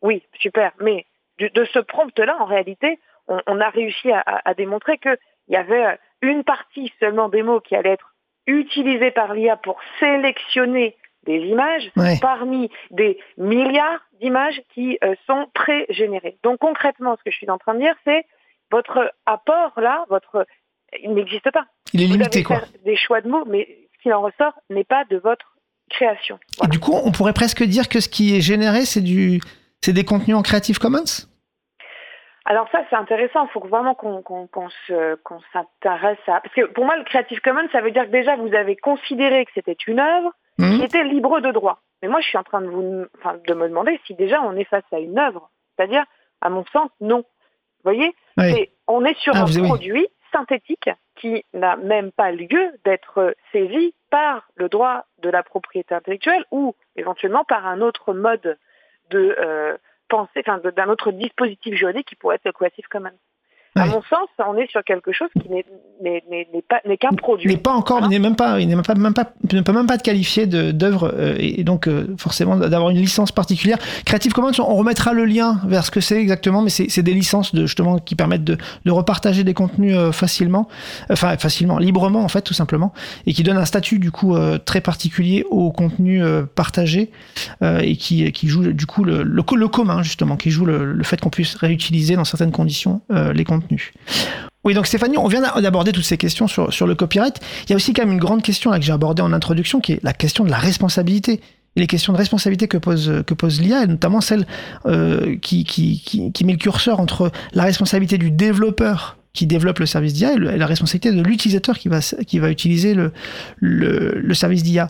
Oui, 0.00 0.22
super. 0.40 0.72
Mais 0.80 1.04
de, 1.38 1.64
ce 1.64 1.80
prompt-là, 1.80 2.36
en 2.40 2.44
réalité, 2.46 2.98
on, 3.28 3.40
on 3.46 3.60
a 3.60 3.68
réussi 3.68 4.10
à, 4.10 4.20
à- 4.20 4.48
à 4.48 4.54
démontrer 4.54 4.98
qu'il 4.98 5.18
y 5.48 5.56
avait 5.56 5.86
euh, 5.86 5.96
une 6.22 6.44
partie 6.44 6.92
seulement 6.98 7.28
des 7.28 7.42
mots 7.42 7.60
qui 7.60 7.76
allait 7.76 7.90
être 7.90 8.14
utilisée 8.46 9.10
par 9.10 9.34
l'IA 9.34 9.56
pour 9.56 9.78
sélectionner 10.00 10.96
des 11.26 11.38
images 11.38 11.90
Ouais. 11.96 12.18
parmi 12.20 12.70
des 12.90 13.18
milliards 13.36 14.00
d'images 14.20 14.60
qui 14.74 14.98
euh, 15.04 15.14
sont 15.26 15.46
pré-générées. 15.54 16.38
Donc 16.42 16.58
concrètement, 16.58 17.16
ce 17.18 17.22
que 17.24 17.30
je 17.30 17.36
suis 17.36 17.50
en 17.50 17.58
train 17.58 17.74
de 17.74 17.80
dire, 17.80 17.94
c'est 18.04 18.24
votre 18.70 19.12
apport 19.26 19.72
là, 19.78 20.04
votre 20.08 20.46
il 21.02 21.12
n'existe 21.14 21.50
pas. 21.50 21.66
Il 21.92 22.02
est 22.02 22.06
Vous 22.06 22.12
limité 22.12 22.38
avez 22.38 22.44
quoi. 22.44 22.60
des 22.84 22.96
choix 22.96 23.20
de 23.20 23.28
mots, 23.28 23.44
mais 23.46 23.66
ce 23.96 24.02
qu'il 24.02 24.12
en 24.14 24.22
ressort 24.22 24.54
n'est 24.70 24.84
pas 24.84 25.04
de 25.10 25.16
votre 25.18 25.56
création. 25.90 26.38
Et 26.64 26.68
du 26.68 26.78
coup, 26.80 26.94
on 26.94 27.12
pourrait 27.12 27.32
presque 27.32 27.62
dire 27.62 27.88
que 27.88 28.00
ce 28.00 28.08
qui 28.08 28.36
est 28.36 28.40
généré, 28.40 28.84
c'est 28.84 29.02
du, 29.02 29.40
c'est 29.82 29.92
des 29.92 30.04
contenus 30.04 30.36
en 30.36 30.42
Creative 30.42 30.78
Commons? 30.78 31.26
Alors 32.44 32.68
ça, 32.70 32.84
c'est 32.88 32.96
intéressant. 32.96 33.44
Il 33.46 33.50
faut 33.52 33.60
vraiment 33.66 33.94
qu'on 33.94 34.68
s'intéresse 35.52 36.18
à. 36.28 36.40
Parce 36.40 36.54
que 36.54 36.66
pour 36.66 36.84
moi, 36.84 36.96
le 36.96 37.04
Creative 37.04 37.40
Commons, 37.40 37.68
ça 37.72 37.80
veut 37.80 37.90
dire 37.90 38.04
que 38.04 38.10
déjà 38.10 38.36
vous 38.36 38.54
avez 38.54 38.76
considéré 38.76 39.44
que 39.44 39.50
c'était 39.54 39.76
une 39.88 39.98
œuvre 39.98 40.32
Mhm. 40.58 40.78
qui 40.78 40.84
était 40.84 41.04
libre 41.04 41.40
de 41.40 41.50
droit. 41.52 41.80
Mais 42.02 42.08
moi, 42.08 42.20
je 42.20 42.26
suis 42.28 42.38
en 42.38 42.42
train 42.44 42.60
de 42.60 42.68
vous, 42.68 43.06
enfin, 43.18 43.36
de 43.46 43.54
me 43.54 43.68
demander 43.68 43.98
si 44.06 44.14
déjà 44.14 44.40
on 44.42 44.54
est 44.56 44.64
face 44.64 44.84
à 44.92 44.98
une 44.98 45.18
œuvre. 45.18 45.50
C'est-à-dire, 45.76 46.04
à 46.40 46.50
mon 46.50 46.64
sens, 46.66 46.90
non. 47.00 47.18
Vous 47.18 47.92
voyez. 47.92 48.14
C'est- 48.54 48.72
on 48.86 49.04
est 49.04 49.16
sur 49.18 49.34
Ah, 49.34 49.42
un 49.42 49.46
oui. 49.46 49.62
produit 49.66 50.06
synthétique 50.32 50.90
qui 51.16 51.44
n'a 51.54 51.76
même 51.76 52.12
pas 52.12 52.30
lieu 52.32 52.72
d'être 52.84 53.34
saisi 53.52 53.94
par 54.10 54.48
le 54.56 54.68
droit 54.68 55.04
de 55.22 55.30
la 55.30 55.42
propriété 55.42 55.94
intellectuelle 55.94 56.44
ou 56.50 56.74
éventuellement 56.96 57.44
par 57.44 57.66
un 57.66 57.80
autre 57.80 58.12
mode 58.12 58.58
de 59.10 59.34
euh, 59.38 59.76
pensée, 60.08 60.42
d'un 60.42 60.88
autre 60.88 61.10
dispositif 61.12 61.74
juridique 61.74 62.06
qui 62.08 62.16
pourrait 62.16 62.36
être 62.36 62.44
le 62.44 62.52
Creative 62.52 62.86
Commons. 62.88 63.10
À 63.76 63.86
mon 63.86 64.02
sens, 64.02 64.28
on 64.38 64.56
est 64.56 64.70
sur 64.70 64.82
quelque 64.84 65.12
chose 65.12 65.28
qui 65.40 65.48
n'est- 65.50 65.64
n'est 66.02 66.22
n'est- 66.30 66.48
n'est 66.52 66.62
pas 66.62 66.80
n'est 66.86 66.96
qu'un 66.96 67.10
produit. 67.10 67.48
n'est 67.50 67.56
pas 67.56 67.72
encore, 67.72 67.98
Voilà. 67.98 68.06
il 68.06 68.10
n'est 68.16 68.18
même 68.28 68.36
pas, 68.36 68.58
il 68.60 68.68
n'est 68.68 68.74
même 68.74 68.84
pas, 68.84 68.94
même 68.94 69.14
pas, 69.14 69.32
ne 69.52 69.60
peut 69.60 69.72
même 69.72 69.86
pas 69.86 69.94
être 69.96 70.02
qualifié 70.02 70.46
de- 70.46 70.70
d'œuvre 70.72 71.12
euh, 71.14 71.36
et, 71.38 71.62
donc 71.64 71.86
euh, 71.88 72.14
forcément 72.18 72.56
d'avoir 72.56 72.90
une 72.90 72.96
licence 72.98 73.32
particulière. 73.32 73.78
Creative 74.04 74.32
Commons, 74.32 74.50
on 74.58 74.74
remettra 74.76 75.12
le 75.12 75.24
lien 75.24 75.60
vers 75.66 75.84
ce 75.84 75.90
que 75.90 76.00
c'est 76.00 76.18
exactement, 76.20 76.62
mais 76.62 76.70
c'est 76.70 76.86
c'est 76.88 77.02
des 77.02 77.14
licences 77.14 77.54
de 77.54 77.66
justement 77.66 77.98
qui 77.98 78.14
permettent 78.14 78.44
de, 78.44 78.56
de 78.84 78.90
repartager 78.90 79.44
des 79.44 79.54
contenus 79.54 79.94
euh, 79.96 80.12
facilement, 80.12 80.68
enfin 81.10 81.36
facilement, 81.36 81.78
librement 81.78 82.20
en 82.22 82.28
fait 82.28 82.42
tout 82.42 82.54
simplement, 82.54 82.92
et 83.26 83.32
qui 83.32 83.42
donnent 83.42 83.58
un 83.58 83.64
statut 83.64 83.98
du 83.98 84.10
coup 84.10 84.34
euh, 84.36 84.58
très 84.58 84.80
particulier 84.80 85.44
aux 85.50 85.70
contenus 85.72 86.22
euh, 86.24 86.44
partagés 86.54 87.10
euh, 87.62 87.80
et 87.80 87.96
qui, 87.96 88.30
qui 88.32 88.48
joue 88.48 88.72
du 88.72 88.86
coup 88.86 89.04
le, 89.04 89.22
le, 89.22 89.42
le 89.54 89.68
commun 89.68 90.02
justement, 90.02 90.36
qui 90.36 90.50
joue 90.50 90.64
le, 90.64 90.92
le 90.92 91.04
fait 91.04 91.20
qu'on 91.20 91.30
puisse 91.30 91.54
réutiliser 91.56 92.16
dans 92.16 92.24
certaines 92.24 92.52
conditions 92.52 93.00
euh, 93.10 93.32
les 93.32 93.44
contenus. 93.44 93.65
Oui, 94.66 94.74
donc 94.74 94.88
Stéphanie, 94.88 95.16
on 95.16 95.28
vient 95.28 95.42
d'a- 95.42 95.60
d'aborder 95.60 95.92
toutes 95.92 96.04
ces 96.04 96.16
questions 96.16 96.48
sur, 96.48 96.86
le 96.86 96.94
copyright. 96.96 97.40
Il 97.64 97.70
y 97.70 97.72
a 97.72 97.76
aussi 97.76 97.92
quand 97.92 98.02
même 98.02 98.12
une 98.12 98.18
grande 98.18 98.42
question 98.42 98.72
que 98.72 98.82
j'ai 98.82 98.92
abordée 98.92 99.22
en 99.22 99.32
introduction, 99.32 99.80
qui 99.80 99.92
est 99.92 100.00
la 100.02 100.12
question 100.12 100.44
de 100.44 100.50
la 100.50 100.58
responsabilité. 100.58 101.40
Les 101.76 101.86
questions 101.86 102.12
de 102.12 102.18
responsabilité 102.18 102.66
que 102.66 102.78
pose, 102.78 103.60
l'IA, 103.60 103.84
et 103.84 103.86
notamment 103.86 104.20
celle 104.20 104.46
euh, 104.86 105.36
qui, 105.36 106.32
met 106.44 106.52
le 106.52 106.58
curseur 106.58 106.98
entre 106.98 107.30
la 107.52 107.62
responsabilité 107.62 108.18
du 108.18 108.32
développeur 108.32 109.18
qui 109.34 109.46
développe 109.46 109.78
le 109.78 109.86
service 109.86 110.14
d'IA 110.14 110.32
et, 110.32 110.38
la 110.38 110.66
responsabilité 110.66 111.12
de 111.12 111.22
l'utilisateur 111.22 111.78
qui 111.78 111.88
va, 111.88 112.50
utiliser 112.50 112.96
le, 113.60 114.34
service 114.34 114.64
d'IA. 114.64 114.88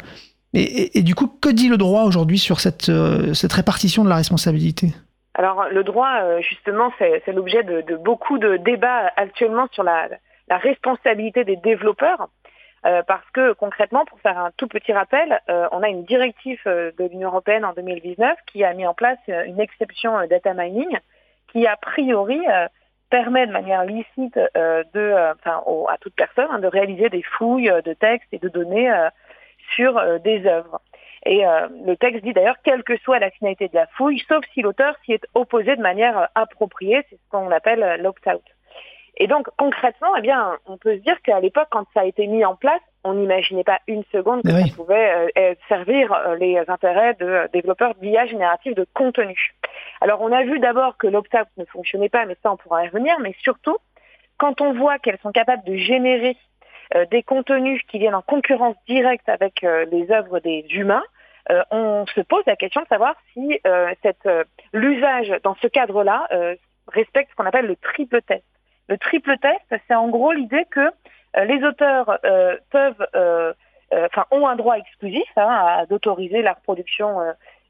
Et, 0.54 1.02
du 1.02 1.14
coup, 1.14 1.26
que 1.26 1.50
dit 1.50 1.68
le 1.68 1.76
droit 1.76 2.04
aujourd'hui 2.04 2.38
sur 2.38 2.60
cette, 2.60 2.88
euh, 2.88 3.34
cette 3.34 3.52
répartition 3.52 4.04
de 4.04 4.08
la 4.08 4.16
responsabilité? 4.16 4.94
Alors 5.38 5.68
le 5.70 5.84
droit, 5.84 6.22
euh, 6.22 6.40
justement, 6.40 6.90
c'est 6.98 7.26
l'objet 7.28 7.62
de, 7.62 7.82
de 7.82 7.96
beaucoup 7.96 8.38
de 8.38 8.56
débats 8.56 9.12
actuellement 9.16 9.66
sur 9.70 9.82
la, 9.82 10.08
la 10.48 10.56
responsabilité 10.56 11.44
des 11.44 11.56
développeurs. 11.56 12.28
Euh, 12.86 13.02
parce 13.02 13.28
que 13.32 13.52
concrètement, 13.52 14.04
pour 14.06 14.18
faire 14.20 14.38
un 14.38 14.50
tout 14.56 14.66
petit 14.68 14.92
rappel, 14.92 15.40
euh, 15.50 15.68
on 15.72 15.82
a 15.82 15.88
une 15.88 16.04
directive 16.04 16.60
euh, 16.66 16.90
de 16.98 17.04
l'Union 17.04 17.28
européenne 17.28 17.64
en 17.64 17.72
2019 17.74 18.38
qui 18.46 18.64
a 18.64 18.72
mis 18.74 18.86
en 18.86 18.94
place 18.94 19.18
euh, 19.28 19.44
une 19.44 19.60
exception 19.60 20.12
data 20.26 20.54
mining 20.54 20.96
qui 21.52 21.66
a 21.66 21.76
priori 21.76 22.40
euh, 22.48 22.66
permet 23.10 23.46
de 23.46 23.52
manière 23.52 23.84
licite 23.84 24.36
de, 24.36 25.32
enfin, 25.34 25.62
au- 25.66 25.86
à 25.88 25.96
toute 25.98 26.14
personne 26.14 26.48
hein, 26.50 26.58
de 26.58 26.66
réaliser 26.66 27.08
des 27.08 27.22
fouilles 27.22 27.72
de 27.84 27.92
textes 27.92 28.32
et 28.32 28.38
de 28.38 28.48
données 28.48 28.90
sur 29.74 29.94
des 30.20 30.44
œuvres. 30.46 30.80
Et 31.26 31.44
euh, 31.44 31.66
le 31.84 31.96
texte 31.96 32.22
dit 32.22 32.32
d'ailleurs 32.32 32.56
quelle 32.62 32.84
que 32.84 32.96
soit 32.98 33.18
la 33.18 33.30
finalité 33.30 33.66
de 33.68 33.74
la 33.74 33.88
fouille, 33.88 34.22
sauf 34.28 34.44
si 34.54 34.62
l'auteur 34.62 34.94
s'y 35.04 35.12
est 35.12 35.26
opposé 35.34 35.74
de 35.74 35.82
manière 35.82 36.16
euh, 36.16 36.26
appropriée, 36.36 37.02
c'est 37.10 37.16
ce 37.16 37.30
qu'on 37.30 37.50
appelle 37.50 37.82
euh, 37.82 37.96
l'opt-out. 37.96 38.42
Et 39.16 39.26
donc 39.26 39.48
concrètement, 39.56 40.14
eh 40.16 40.20
bien, 40.20 40.56
on 40.66 40.76
peut 40.76 40.94
se 40.94 41.00
dire 41.02 41.20
qu'à 41.22 41.40
l'époque, 41.40 41.66
quand 41.70 41.84
ça 41.94 42.02
a 42.02 42.04
été 42.04 42.28
mis 42.28 42.44
en 42.44 42.54
place, 42.54 42.80
on 43.02 43.14
n'imaginait 43.14 43.64
pas 43.64 43.80
une 43.88 44.04
seconde 44.12 44.42
que 44.42 44.50
ça 44.50 44.76
pouvait 44.76 45.30
euh, 45.36 45.54
servir 45.68 46.14
les 46.38 46.58
intérêts 46.68 47.14
de 47.14 47.48
développeurs 47.52 47.94
d'IA 47.96 48.26
générative 48.26 48.74
de 48.74 48.86
contenu. 48.94 49.54
Alors 50.00 50.20
on 50.20 50.30
a 50.30 50.44
vu 50.44 50.60
d'abord 50.60 50.96
que 50.96 51.08
l'Opta 51.08 51.44
ne 51.56 51.64
fonctionnait 51.64 52.08
pas, 52.08 52.24
mais 52.26 52.36
ça 52.42 52.52
on 52.52 52.56
pourra 52.56 52.84
y 52.84 52.88
revenir, 52.88 53.18
mais 53.20 53.34
surtout 53.40 53.78
quand 54.38 54.60
on 54.60 54.74
voit 54.74 54.98
qu'elles 54.98 55.18
sont 55.22 55.32
capables 55.32 55.64
de 55.64 55.76
générer 55.76 56.36
euh, 56.94 57.04
des 57.10 57.22
contenus 57.22 57.82
qui 57.88 57.98
viennent 57.98 58.14
en 58.14 58.22
concurrence 58.22 58.76
directe 58.86 59.28
avec 59.28 59.64
euh, 59.64 59.86
les 59.90 60.10
œuvres 60.12 60.38
des 60.38 60.64
humains, 60.70 61.02
euh, 61.50 61.62
on 61.70 62.06
se 62.06 62.20
pose 62.22 62.42
la 62.46 62.56
question 62.56 62.82
de 62.82 62.86
savoir 62.88 63.14
si 63.32 63.60
euh, 63.66 63.94
euh, 64.26 64.44
l'usage 64.72 65.32
dans 65.44 65.54
ce 65.56 65.66
cadre-là 65.68 66.28
respecte 66.88 67.30
ce 67.30 67.36
qu'on 67.36 67.46
appelle 67.46 67.66
le 67.66 67.76
triple 67.76 68.22
test. 68.22 68.44
Le 68.88 68.98
triple 68.98 69.36
test, 69.38 69.82
c'est 69.88 69.94
en 69.94 70.08
gros 70.08 70.32
l'idée 70.32 70.64
que 70.70 70.90
les 71.44 71.62
auteurs 71.64 72.18
peuvent, 72.70 73.54
enfin, 73.92 74.24
ont 74.30 74.46
un 74.46 74.56
droit 74.56 74.78
exclusif 74.78 75.28
hein, 75.36 75.84
d'autoriser 75.90 76.42
la 76.42 76.52
reproduction 76.52 77.18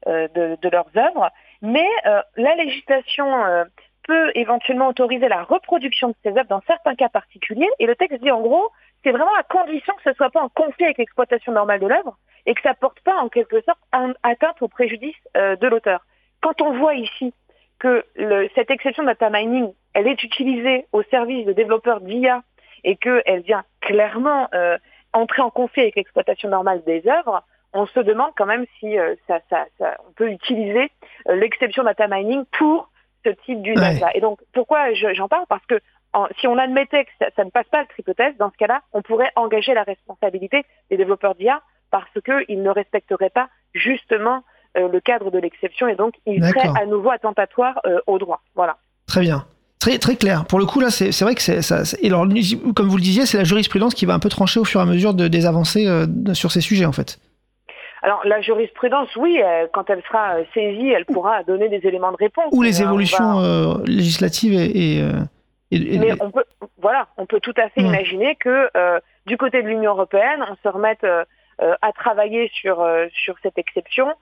de, 0.05 0.27
de 0.61 0.69
leurs 0.69 0.89
œuvres, 0.95 1.31
mais 1.63 1.87
la 2.03 2.55
législation 2.55 3.65
peut 4.03 4.31
éventuellement 4.35 4.87
autoriser 4.87 5.27
la 5.27 5.43
reproduction 5.43 6.09
de 6.09 6.15
ces 6.23 6.29
œuvres 6.29 6.47
dans 6.49 6.61
certains 6.67 6.95
cas 6.95 7.09
particuliers. 7.09 7.69
Et 7.79 7.87
le 7.87 7.95
texte 7.95 8.21
dit 8.21 8.31
en 8.31 8.41
gros, 8.41 8.69
c'est 9.03 9.11
vraiment 9.11 9.33
à 9.39 9.43
condition 9.43 9.93
que 9.95 10.03
ce 10.11 10.13
soit 10.13 10.29
pas 10.29 10.41
en 10.41 10.49
conflit 10.49 10.85
avec 10.85 10.97
l'exploitation 10.97 11.51
normale 11.51 11.79
de 11.79 11.87
l'œuvre 11.87 12.17
et 12.45 12.53
que 12.53 12.61
ça 12.61 12.73
porte 12.73 12.99
pas 13.01 13.15
en 13.17 13.29
quelque 13.29 13.61
sorte 13.61 13.79
un- 13.93 14.13
atteinte 14.23 14.61
au 14.61 14.67
préjudice 14.67 15.15
euh, 15.35 15.55
de 15.55 15.67
l'auteur. 15.67 16.05
Quand 16.41 16.61
on 16.61 16.73
voit 16.77 16.95
ici 16.95 17.33
que 17.79 18.05
le- 18.15 18.49
cette 18.55 18.71
exception 18.71 19.03
de 19.03 19.07
data 19.07 19.29
mining, 19.29 19.71
elle 19.93 20.07
est 20.07 20.23
utilisée 20.23 20.85
au 20.93 21.03
service 21.03 21.45
de 21.45 21.53
développeurs 21.53 22.01
d'IA 22.01 22.41
et 22.83 22.95
qu'elle 22.95 23.41
vient 23.41 23.63
clairement 23.81 24.47
euh, 24.53 24.77
entrer 25.13 25.41
en 25.41 25.49
conflit 25.49 25.81
avec 25.83 25.95
l'exploitation 25.95 26.49
normale 26.49 26.83
des 26.85 27.07
œuvres, 27.07 27.43
on 27.73 27.85
se 27.85 27.99
demande 27.99 28.31
quand 28.37 28.45
même 28.45 28.65
si 28.79 28.97
euh, 28.97 29.15
ça, 29.27 29.39
ça, 29.49 29.65
ça- 29.77 29.97
on 30.07 30.11
peut 30.13 30.29
utiliser 30.29 30.89
l'exception 31.27 31.83
data 31.83 32.07
mining 32.07 32.45
pour 32.57 32.89
ce 33.25 33.29
type 33.45 33.61
d'usage-là. 33.61 34.11
Et 34.15 34.21
donc, 34.21 34.39
pourquoi 34.53 34.93
je- 34.93 35.13
j'en 35.13 35.27
parle? 35.27 35.45
Parce 35.49 35.65
que 35.65 35.79
en- 36.13 36.27
si 36.39 36.47
on 36.47 36.57
admettait 36.57 37.05
que 37.05 37.11
ça, 37.19 37.27
ça 37.35 37.43
ne 37.45 37.49
passe 37.49 37.67
pas 37.71 37.81
le 37.81 37.87
triple 37.87 38.13
test, 38.15 38.37
dans 38.37 38.51
ce 38.51 38.57
cas-là, 38.57 38.81
on 38.93 39.01
pourrait 39.01 39.31
engager 39.35 39.73
la 39.73 39.83
responsabilité 39.83 40.63
des 40.89 40.97
développeurs 40.97 41.35
d'IA 41.35 41.61
parce 41.91 42.09
qu'ils 42.25 42.61
ne 42.61 42.69
respecteraient 42.69 43.29
pas 43.29 43.49
justement 43.73 44.43
euh, 44.77 44.87
le 44.89 44.99
cadre 44.99 45.31
de 45.31 45.39
l'exception 45.39 45.87
et 45.87 45.95
donc 45.95 46.13
ils 46.25 46.43
seraient 46.43 46.81
à 46.81 46.85
nouveau 46.85 47.09
attentatoires 47.11 47.79
euh, 47.85 47.99
au 48.07 48.19
droit. 48.19 48.41
Voilà. 48.55 48.77
Très 49.07 49.21
bien. 49.21 49.45
Très, 49.79 49.99
très 49.99 50.15
clair. 50.15 50.45
Pour 50.45 50.59
le 50.59 50.65
coup, 50.65 50.79
là, 50.79 50.89
c'est 50.89 51.21
vrai 51.21 51.35
que 51.35 51.41
c'est 51.41 51.61
ça. 51.61 51.83
Et 52.01 52.07
alors, 52.07 52.25
comme 52.75 52.87
vous 52.87 52.97
le 52.97 53.01
disiez, 53.01 53.25
c'est 53.25 53.37
la 53.37 53.43
jurisprudence 53.43 53.93
qui 53.93 54.05
va 54.05 54.13
un 54.15 54.19
peu 54.19 54.27
trancher 54.29 54.59
au 54.59 54.65
fur 54.65 54.79
et 54.79 54.83
à 54.83 54.85
mesure 54.87 55.13
de- 55.13 55.27
des 55.27 55.45
avancées 55.45 55.87
euh, 55.87 56.05
sur 56.33 56.51
ces 56.51 56.61
sujets, 56.61 56.85
en 56.85 56.91
fait. 56.91 57.19
Alors 58.01 58.21
la 58.25 58.41
jurisprudence, 58.41 59.15
oui, 59.15 59.39
euh, 59.43 59.67
quand 59.73 59.89
elle 59.89 60.01
sera 60.03 60.35
saisie, 60.53 60.89
elle 60.89 61.05
pourra 61.05 61.43
donner 61.43 61.69
des 61.69 61.87
éléments 61.87 62.11
de 62.11 62.17
réponse. 62.17 62.45
Ou 62.51 62.61
les 62.63 62.81
on 62.81 62.85
évolutions 62.85 63.35
va- 63.39 63.45
euh, 63.45 63.77
législatives 63.85 64.53
et. 64.53 64.97
et, 64.97 65.01
et- 65.71 65.95
et- 65.95 65.99
Mais 65.99 66.13
on 66.21 66.31
peut, 66.31 66.45
voilà, 66.79 67.07
on 67.17 67.25
peut 67.25 67.39
tout 67.39 67.53
à 67.57 67.69
fait 67.69 67.81
imaginer 67.81 68.35
que 68.35 68.69
euh, 68.75 68.99
du 69.25 69.37
côté 69.37 69.61
de 69.61 69.67
l'Union 69.67 69.91
européenne, 69.91 70.43
on 70.49 70.55
se 70.55 70.67
remette 70.67 71.03
euh, 71.03 71.25
euh, 71.61 71.75
à 71.81 71.91
travailler 71.91 72.49
sur 72.53 72.81
euh, 72.81 73.07
sur 73.11 73.35
cette 73.43 73.57
exception. 73.57 74.13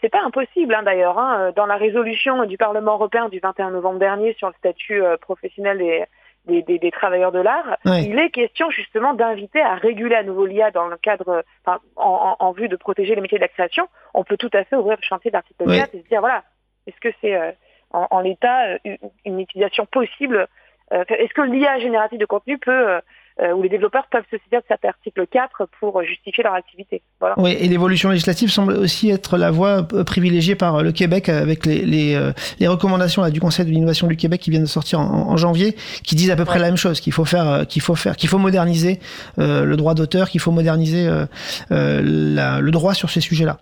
C'est 0.00 0.08
pas 0.08 0.22
impossible 0.22 0.74
hein, 0.74 0.82
d'ailleurs. 0.82 1.18
hein. 1.18 1.52
Dans 1.56 1.66
la 1.66 1.76
résolution 1.76 2.44
du 2.46 2.56
Parlement 2.56 2.94
européen 2.94 3.28
du 3.28 3.38
21 3.40 3.70
novembre 3.72 3.98
dernier 3.98 4.32
sur 4.34 4.48
le 4.48 4.54
statut 4.54 5.02
euh, 5.02 5.18
professionnel 5.18 5.76
des, 5.78 6.04
des, 6.46 6.62
des- 6.62 6.78
des 6.78 6.90
travailleurs 6.90 7.32
de 7.32 7.40
l'art, 7.40 7.76
il 8.06 8.18
est 8.18 8.30
question 8.30 8.70
justement 8.70 9.12
d'inviter 9.12 9.60
à 9.60 9.74
réguler 9.74 10.14
à 10.14 10.22
nouveau 10.22 10.46
l'IA 10.46 10.70
dans 10.70 10.86
le 10.86 10.96
cadre, 10.96 11.42
enfin, 11.66 11.80
en, 11.96 12.36
en- 12.40 12.46
en 12.46 12.52
vue 12.52 12.68
de 12.68 12.76
protéger 12.76 13.14
les 13.14 13.20
métiers 13.20 13.36
de 13.38 13.42
la 13.42 13.48
création. 13.48 13.86
On 14.14 14.24
peut 14.24 14.38
tout 14.38 14.50
à 14.54 14.64
fait 14.64 14.76
ouvrir 14.76 14.96
le 14.98 15.04
chantier 15.06 15.30
de 15.30 15.36
l'article 15.36 15.64
Ouais. 15.68 15.78
4 15.80 15.94
et 15.96 16.02
se 16.02 16.08
dire 16.08 16.20
voilà, 16.20 16.44
est-ce 16.86 17.00
que 17.00 17.14
c'est 17.20 17.34
euh, 17.34 17.52
en, 17.90 18.06
en 18.10 18.20
l'état 18.20 18.78
une, 19.26 19.40
utilisation 19.40 19.84
possible 19.84 20.46
Est-ce 20.90 21.34
que 21.34 21.42
l'IA 21.42 21.78
générative 21.78 22.18
de 22.18 22.26
contenu 22.26 22.58
peut, 22.58 22.70
euh, 22.70 23.00
euh, 23.40 23.52
ou 23.52 23.62
les 23.62 23.68
développeurs 23.68 24.06
peuvent 24.12 24.24
se 24.30 24.36
saisir 24.44 24.60
de 24.60 24.64
cet 24.68 24.84
article 24.84 25.26
4 25.26 25.66
pour 25.80 25.98
euh, 25.98 26.04
justifier 26.04 26.44
leur 26.44 26.54
activité? 26.54 27.02
Voilà. 27.18 27.34
Oui, 27.36 27.56
et 27.58 27.66
l'évolution 27.66 28.10
législative 28.10 28.48
semble 28.48 28.74
aussi 28.74 29.10
être 29.10 29.36
la 29.36 29.50
voie 29.50 29.86
euh, 29.92 30.04
privilégiée 30.04 30.54
par 30.54 30.76
euh, 30.76 30.82
le 30.82 30.92
Québec 30.92 31.28
avec 31.28 31.66
les, 31.66 31.84
les, 31.84 32.14
euh, 32.14 32.30
les 32.60 32.68
recommandations 32.68 33.28
du 33.30 33.40
Conseil 33.40 33.64
de 33.64 33.70
l'innovation 33.70 34.06
du 34.06 34.16
Québec 34.16 34.40
qui 34.40 34.50
viennent 34.50 34.62
de 34.62 34.68
sortir 34.68 35.00
en, 35.00 35.36
janvier, 35.36 35.74
qui 36.04 36.14
disent 36.14 36.30
à 36.30 36.36
peu 36.36 36.44
près 36.44 36.60
la 36.60 36.66
même 36.66 36.76
chose, 36.76 37.00
qu'il 37.00 37.12
faut 37.12 37.24
faire, 37.24 37.48
euh, 37.48 37.64
qu'il 37.64 37.82
faut 37.82 37.96
faire, 37.96 38.14
qu'il 38.14 38.28
faut 38.28 38.38
moderniser 38.38 39.00
euh, 39.40 39.64
le 39.64 39.76
droit 39.76 39.94
d'auteur, 39.94 40.28
qu'il 40.28 40.40
faut 40.40 40.52
moderniser 40.52 41.08
euh, 41.08 41.26
euh, 41.72 42.60
le 42.60 42.70
droit 42.70 42.94
sur 42.94 43.10
ces 43.10 43.20
sujets-là. 43.20 43.58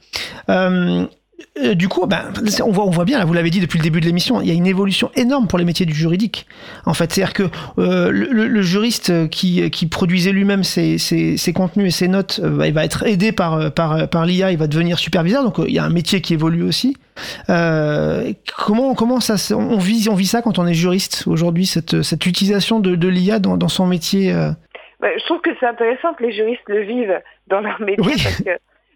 Euh, 0.51 1.07
euh, 1.63 1.75
du 1.75 1.89
coup, 1.89 2.07
ben, 2.07 2.33
on, 2.65 2.71
voit, 2.71 2.85
on 2.87 2.91
voit 2.91 3.05
bien, 3.05 3.19
là, 3.19 3.25
vous 3.25 3.33
l'avez 3.33 3.51
dit 3.51 3.61
depuis 3.61 3.79
le 3.79 3.83
début 3.83 4.01
de 4.01 4.07
l'émission, 4.07 4.41
il 4.41 4.49
y 4.49 4.51
a 4.51 4.55
une 4.55 4.67
évolution 4.67 5.11
énorme 5.17 5.47
pour 5.49 5.59
les 5.59 5.65
métiers 5.65 5.87
du 5.87 5.95
juridique. 5.95 6.47
En 6.87 6.95
fait, 6.95 7.13
c'est-à-dire 7.13 7.35
que 7.35 7.45
euh, 7.79 8.11
le, 8.11 8.63
juriste 8.63 9.29
qui, 9.31 9.71
qui 9.71 9.87
produisait 9.87 10.33
lui-même 10.33 10.65
ses, 10.65 10.99
ses- 10.99 11.37
ses 11.37 11.53
contenus 11.53 11.87
et 11.89 11.91
ses 11.91 12.09
notes, 12.09 12.41
euh, 12.43 12.51
bah, 12.51 12.67
il 12.69 12.75
va 12.75 12.85
être 12.85 13.05
aidé 13.07 13.33
par, 13.33 13.73
par, 13.73 14.09
par 14.09 14.27
l'IA, 14.27 14.53
il 14.53 14.59
va 14.59 14.67
devenir 14.67 14.99
superviseur, 14.99 15.43
donc 15.45 15.57
il 15.67 15.73
y 15.73 15.79
a 15.79 15.85
un 15.85 15.91
métier 15.91 16.21
qui 16.21 16.35
évolue 16.35 16.63
aussi. 16.63 16.97
Comment, 18.57 18.95
comment 18.95 19.21
ça, 19.21 19.35
on 19.57 19.79
vit, 19.79 20.09
on 20.11 20.15
vit 20.15 20.27
ça 20.27 20.43
quand 20.43 20.59
on 20.59 20.67
est 20.67 20.75
juriste 20.75 21.25
aujourd'hui, 21.27 21.67
cette, 21.67 22.03
cette 22.03 22.27
utilisation 22.27 22.81
de, 22.81 22.95
de 22.97 23.09
l'IA 23.09 23.39
dans, 23.39 23.57
dans 23.57 23.69
son 23.69 23.87
métier 23.87 24.33
Bah, 25.01 25.09
je 25.19 25.25
trouve 25.25 25.41
que 25.41 25.51
c'est 25.61 25.67
intéressant 25.67 26.15
que 26.15 26.25
les 26.25 26.33
juristes 26.33 26.63
le 26.69 26.83
vivent 26.85 27.21
dans 27.49 27.61
leur 27.61 27.81
métier 27.81 28.05
Oui. 28.05 28.13
parce 28.23 28.37
que 28.43 28.51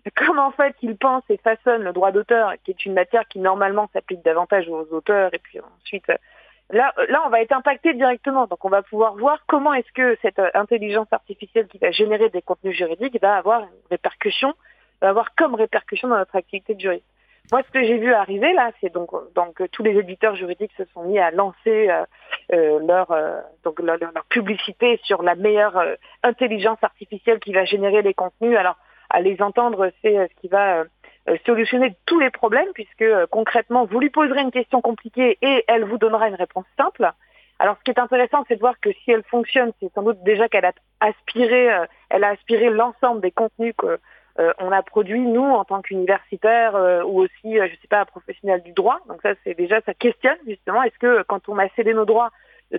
comme 0.15 0.39
en 0.39 0.51
fait 0.51 0.75
ils 0.83 0.97
pensent 0.97 1.29
et 1.29 1.37
façonnent 1.39 1.83
le 1.83 1.93
droit 1.93 2.13
d'auteur, 2.13 2.55
qui 2.65 2.71
est 2.71 2.87
une 2.87 2.95
matière 2.95 3.27
qui 3.29 3.39
normalement 3.39 3.89
s'applique 3.93 4.25
davantage 4.25 4.69
aux 4.69 4.87
auteurs, 4.93 5.35
et 5.35 5.39
puis 5.39 5.59
ensuite 5.61 6.09
euh, 6.11 6.17
là, 6.71 6.93
euh, 6.99 7.07
là 7.09 7.23
on 7.27 7.31
va 7.31 7.41
être 7.41 7.53
impacté 7.53 7.93
directement, 7.95 8.47
donc 8.47 8.65
on 8.65 8.69
va 8.69 8.83
pouvoir 8.83 9.17
voir 9.17 9.41
comment 9.47 9.75
est-ce 9.75 9.93
que 9.93 10.17
cette 10.23 10.39
euh, 10.39 10.51
intelligence 10.55 11.09
artificielle 11.11 11.67
qui 11.67 11.79
va 11.79 11.91
générer 11.91 12.29
des 12.31 12.43
contenus 12.43 12.77
juridiques 12.77 13.21
va 13.21 13.37
avoir 13.37 13.63
une 13.63 13.69
répercussion, 13.91 14.55
va 15.01 15.09
avoir 15.09 15.35
comme 15.35 15.55
répercussion 15.55 16.09
dans 16.09 16.19
notre 16.19 16.37
activité 16.37 16.75
de 16.75 16.81
juriste. 16.81 17.05
Moi, 17.53 17.63
ce 17.65 17.71
que 17.71 17.85
j'ai 17.85 17.99
vu 17.99 18.13
arriver 18.13 18.53
là, 18.55 18.73
c'est 18.81 18.93
donc 18.93 19.11
donc 19.37 19.63
tous 19.71 19.85
les 19.85 19.97
éditeurs 19.97 20.35
juridiques 20.35 20.73
se 20.77 20.85
sont 20.87 21.05
mis 21.05 21.21
à 21.21 21.31
lancer 21.31 21.89
leur 22.51 23.07
donc 23.63 23.79
leur, 23.79 23.99
leur- 23.99 24.25
publicité 24.31 24.99
sur 25.05 25.23
la 25.23 25.37
meilleure 25.37 25.81
intelligence 26.25 26.83
artificielle 26.83 27.39
qui 27.39 27.53
va 27.53 27.65
générer 27.65 28.03
les 28.03 28.15
contenus. 28.15 28.59
Alors, 28.59 28.77
à 29.11 29.21
les 29.21 29.41
entendre, 29.43 29.91
c'est 30.03 30.19
euh, 30.19 30.27
ce 30.29 30.41
qui 30.41 30.49
va 30.49 30.79
euh, 30.79 30.85
euh, 31.29 31.37
solutionner 31.45 31.97
tous 32.07 32.19
les 32.19 32.31
problèmes, 32.31 32.73
puisque 32.75 33.05
concrètement, 33.31 33.85
vous 33.85 34.01
lui 34.01 34.11
poserez 34.11 34.41
une 34.41 34.51
question 34.51 34.81
compliquée 34.81 35.39
et 35.43 35.65
elle 35.69 35.85
vous 35.85 35.99
donnera 35.99 36.29
une 36.29 36.35
réponse 36.35 36.67
simple. 36.77 37.11
Alors, 37.59 37.77
ce 37.79 37.85
qui 37.85 37.91
est 37.91 37.99
intéressant, 37.99 38.45
c'est 38.49 38.57
de 38.57 38.61
voir 38.61 38.79
que 38.81 38.93
si 38.93 39.11
elle 39.11 39.25
fonctionne, 39.25 39.73
c'est 39.81 39.93
sans 39.95 40.03
doute 40.03 40.23
déjà 40.23 40.49
qu'elle 40.49 40.67
a 40.67 40.73
aspiré, 41.01 41.71
elle 42.11 42.23
a 42.23 42.29
aspiré 42.29 42.69
l'ensemble 42.69 43.23
des 43.23 43.31
contenus 43.31 43.73
que 43.79 43.99
euh, 44.39 44.53
on 44.59 44.71
a 44.71 44.83
produits 44.83 45.21
nous 45.21 45.43
en 45.43 45.65
tant 45.65 45.81
qu'universitaires 45.81 46.77
euh, 46.77 47.03
ou 47.03 47.21
aussi, 47.21 47.59
euh, 47.59 47.69
je 47.69 47.81
sais 47.81 47.89
pas, 47.89 48.05
professionnels 48.05 48.63
du 48.63 48.73
droit. 48.73 49.01
Donc 49.09 49.23
ça, 49.23 49.31
c'est 49.45 49.55
déjà 49.55 49.81
ça 49.83 49.95
questionne 49.95 50.37
justement. 50.47 50.83
Est-ce 50.83 50.99
que 50.99 51.23
quand 51.23 51.49
on 51.49 51.59
a 51.59 51.69
cédé 51.71 51.95
nos 51.95 52.05
droits 52.05 52.31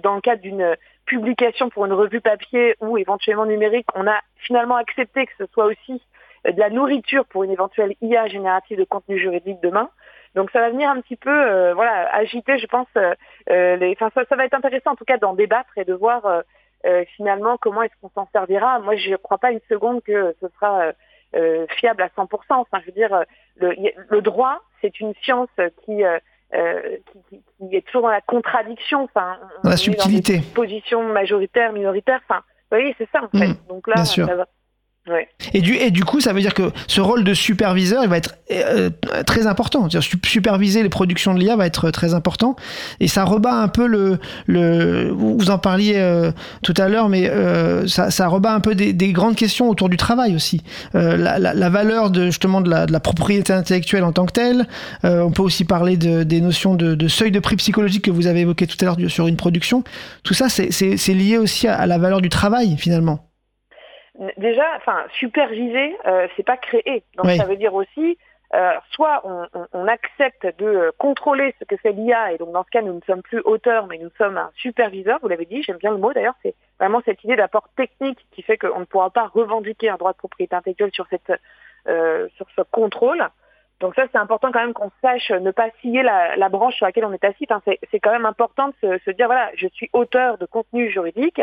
dans 0.03 0.15
le 0.15 0.21
cadre 0.21 0.41
d'une 0.41 0.75
publication 1.05 1.69
pour 1.69 1.85
une 1.85 1.93
revue 1.93 2.21
papier 2.21 2.75
ou 2.81 2.97
éventuellement 2.97 3.45
numérique, 3.45 3.87
on 3.95 4.05
a 4.05 4.19
finalement 4.35 4.75
accepté 4.75 5.25
que 5.25 5.31
ce 5.39 5.45
soit 5.53 5.65
aussi 5.65 6.01
de 6.45 6.59
la 6.59 6.69
nourriture 6.69 7.25
pour 7.25 7.43
une 7.43 7.51
éventuelle 7.51 7.95
IA 8.01 8.27
générative 8.27 8.77
de 8.77 8.83
contenu 8.83 9.17
juridique 9.19 9.59
demain. 9.61 9.89
Donc 10.35 10.51
ça 10.51 10.59
va 10.59 10.69
venir 10.69 10.89
un 10.89 11.01
petit 11.01 11.15
peu, 11.15 11.29
euh, 11.31 11.73
voilà, 11.73 12.13
agiter, 12.13 12.57
je 12.59 12.67
pense. 12.67 12.87
euh, 12.97 13.13
euh, 13.49 13.75
les, 13.77 13.93
enfin, 13.93 14.11
ça, 14.13 14.23
ça 14.29 14.35
va 14.35 14.45
être 14.45 14.53
intéressant 14.53 14.91
en 14.91 14.95
tout 14.95 15.05
cas 15.05 15.17
d'en 15.17 15.33
débattre 15.33 15.75
et 15.77 15.85
de 15.85 15.93
voir 15.93 16.25
euh, 16.25 16.41
euh, 16.85 17.03
finalement 17.15 17.57
comment 17.57 17.81
est-ce 17.81 17.93
qu'on 18.01 18.09
s'en 18.09 18.27
servira. 18.31 18.79
Moi, 18.79 18.95
je 18.97 19.11
ne 19.11 19.15
crois 19.15 19.39
pas 19.39 19.51
une 19.51 19.61
seconde 19.67 20.03
que 20.03 20.35
ce 20.39 20.47
sera 20.49 20.81
euh, 20.81 20.91
euh, 21.35 21.65
fiable 21.77 22.03
à 22.03 22.07
100%. 22.09 22.27
Enfin, 22.49 22.79
je 22.81 22.85
veux 22.87 22.91
dire, 22.91 23.13
euh, 23.13 23.23
le, 23.55 23.73
le 24.09 24.21
droit, 24.21 24.61
c'est 24.81 24.99
une 24.99 25.13
science 25.23 25.49
qui, 25.85 26.03
euh, 26.03 26.19
euh, 26.53 26.97
qui, 27.29 27.41
qui- 27.59 27.75
est 27.75 27.81
toujours 27.85 28.03
dans 28.03 28.09
la 28.09 28.21
contradiction. 28.21 29.03
Enfin, 29.03 29.37
Dans 29.63 29.71
la 29.71 29.77
subtilité. 29.77 30.37
des 30.39 30.53
positions 30.53 31.01
majoritaires, 31.03 31.73
minoritaires. 31.73 32.21
Enfin, 32.29 32.41
vous 32.69 32.77
voyez, 32.77 32.93
c'est 32.99 33.09
ça 33.11 33.23
en 33.23 33.37
fait. 33.37 33.47
Mm, 33.47 33.55
Donc 33.69 33.87
là, 33.87 33.95
ça 34.27 34.35
va. 34.35 34.47
Et 35.53 35.61
du, 35.61 35.75
et 35.75 35.91
du 35.91 36.03
coup, 36.03 36.19
ça 36.21 36.33
veut 36.33 36.41
dire 36.41 36.53
que 36.53 36.71
ce 36.87 37.01
rôle 37.01 37.23
de 37.23 37.33
superviseur, 37.33 38.03
il 38.03 38.09
va 38.09 38.17
être 38.17 38.35
euh, 38.51 38.89
très 39.25 39.47
important. 39.47 39.89
Su- 40.01 40.19
superviser 40.25 40.83
les 40.83 40.89
productions 40.89 41.33
de 41.33 41.39
l'IA 41.39 41.55
va 41.55 41.65
être 41.65 41.91
très 41.91 42.13
important. 42.13 42.55
Et 42.99 43.07
ça 43.07 43.23
rebat 43.23 43.53
un 43.61 43.67
peu 43.67 43.87
le. 43.87 44.19
le 44.45 45.09
vous 45.11 45.49
en 45.49 45.57
parliez 45.57 45.93
euh, 45.97 46.31
tout 46.63 46.73
à 46.77 46.89
l'heure, 46.89 47.09
mais 47.09 47.29
euh, 47.29 47.87
ça, 47.87 48.11
ça 48.11 48.27
rebat 48.27 48.53
un 48.53 48.59
peu 48.59 48.75
des, 48.75 48.93
des 48.93 49.11
grandes 49.13 49.35
questions 49.35 49.69
autour 49.69 49.89
du 49.89 49.97
travail 49.97 50.35
aussi. 50.35 50.61
Euh, 50.95 51.17
la, 51.17 51.39
la- 51.39 51.53
la 51.53 51.69
valeur 51.69 52.09
de, 52.11 52.25
justement 52.27 52.61
de 52.61 52.69
la, 52.69 52.85
de 52.85 52.91
la 52.91 52.99
propriété 52.99 53.53
intellectuelle 53.53 54.03
en 54.03 54.11
tant 54.11 54.25
que 54.25 54.33
telle. 54.33 54.67
Euh, 55.05 55.21
on 55.21 55.31
peut 55.31 55.43
aussi 55.43 55.63
parler 55.65 55.97
de, 55.97 56.23
des 56.23 56.41
notions 56.41 56.75
de, 56.75 56.95
de 56.95 57.07
seuil 57.07 57.31
de 57.31 57.39
prix 57.39 57.55
psychologique 57.55 58.03
que 58.05 58.11
vous 58.11 58.27
avez 58.27 58.41
évoqué 58.41 58.67
tout 58.67 58.77
à 58.81 58.85
l'heure 58.85 58.97
sur 59.07 59.27
une 59.27 59.37
production. 59.37 59.83
Tout 60.23 60.33
ça, 60.33 60.47
c'est 60.49 61.13
lié 61.13 61.37
aussi 61.37 61.67
à, 61.67 61.75
à 61.75 61.85
la 61.85 61.97
valeur 61.97 62.21
du 62.21 62.29
travail, 62.29 62.75
finalement. 62.77 63.26
Déjà, 64.37 64.65
enfin, 64.77 65.03
superviser, 65.19 65.95
euh, 66.05 66.27
c'est 66.35 66.43
pas 66.45 66.57
créer. 66.57 67.03
Donc 67.15 67.25
Oui. 67.27 67.37
ça 67.37 67.45
veut 67.45 67.55
dire 67.57 67.73
aussi, 67.73 68.17
euh, 68.55 68.71
soit 68.91 69.21
on, 69.25 69.45
on- 69.53 69.67
on 69.73 69.87
accepte 69.87 70.47
de 70.57 70.91
contrôler 70.97 71.53
ce 71.59 71.65
que 71.65 71.75
fait 71.77 71.91
l'IA, 71.91 72.31
et 72.31 72.37
donc 72.37 72.51
dans 72.53 72.63
ce 72.63 72.69
cas, 72.69 72.81
nous 72.81 72.93
ne 72.93 73.01
sommes 73.01 73.21
plus 73.21 73.41
auteurs, 73.41 73.87
mais 73.87 73.97
nous 73.97 74.09
sommes 74.17 74.37
un 74.37 74.51
superviseur. 74.55 75.19
Vous 75.21 75.27
l'avez 75.27 75.45
dit, 75.45 75.61
j'aime 75.63 75.77
bien 75.77 75.91
le 75.91 75.97
mot 75.97 76.13
d'ailleurs. 76.13 76.35
C'est 76.43 76.55
vraiment 76.79 77.01
cette 77.05 77.23
idée 77.23 77.35
d'apport 77.35 77.67
technique 77.75 78.25
qui 78.31 78.41
fait 78.41 78.57
qu'on 78.57 78.79
ne 78.79 78.85
pourra 78.85 79.09
pas 79.09 79.27
revendiquer 79.33 79.89
un 79.89 79.97
droit 79.97 80.13
de 80.13 80.17
propriété 80.17 80.55
intellectuelle 80.55 80.91
sur 80.93 81.07
cette 81.09 81.33
euh, 81.87 82.27
sur 82.35 82.47
ce 82.55 82.61
contrôle. 82.63 83.27
Donc 83.79 83.93
ça, 83.95 84.03
c'est 84.11 84.17
important 84.17 84.51
quand 84.51 84.59
même 84.61 84.73
qu'on 84.73 84.91
sache 85.01 85.29
ne 85.29 85.51
pas 85.51 85.69
scier 85.79 86.01
la, 86.01 86.35
la 86.35 86.49
branche 86.49 86.75
sur 86.75 86.85
laquelle 86.87 87.05
on 87.05 87.13
est 87.13 87.23
assis. 87.23 87.45
Enfin, 87.49 87.61
c'est 87.65 87.79
c'est 87.91 87.99
quand 87.99 88.11
même 88.11 88.25
important 88.25 88.69
de 88.69 88.73
se, 88.81 89.03
se 89.05 89.11
dire 89.11 89.27
voilà, 89.27 89.51
je 89.55 89.67
suis 89.67 89.89
auteur 89.93 90.37
de 90.37 90.45
contenu 90.47 90.89
juridique. 90.89 91.41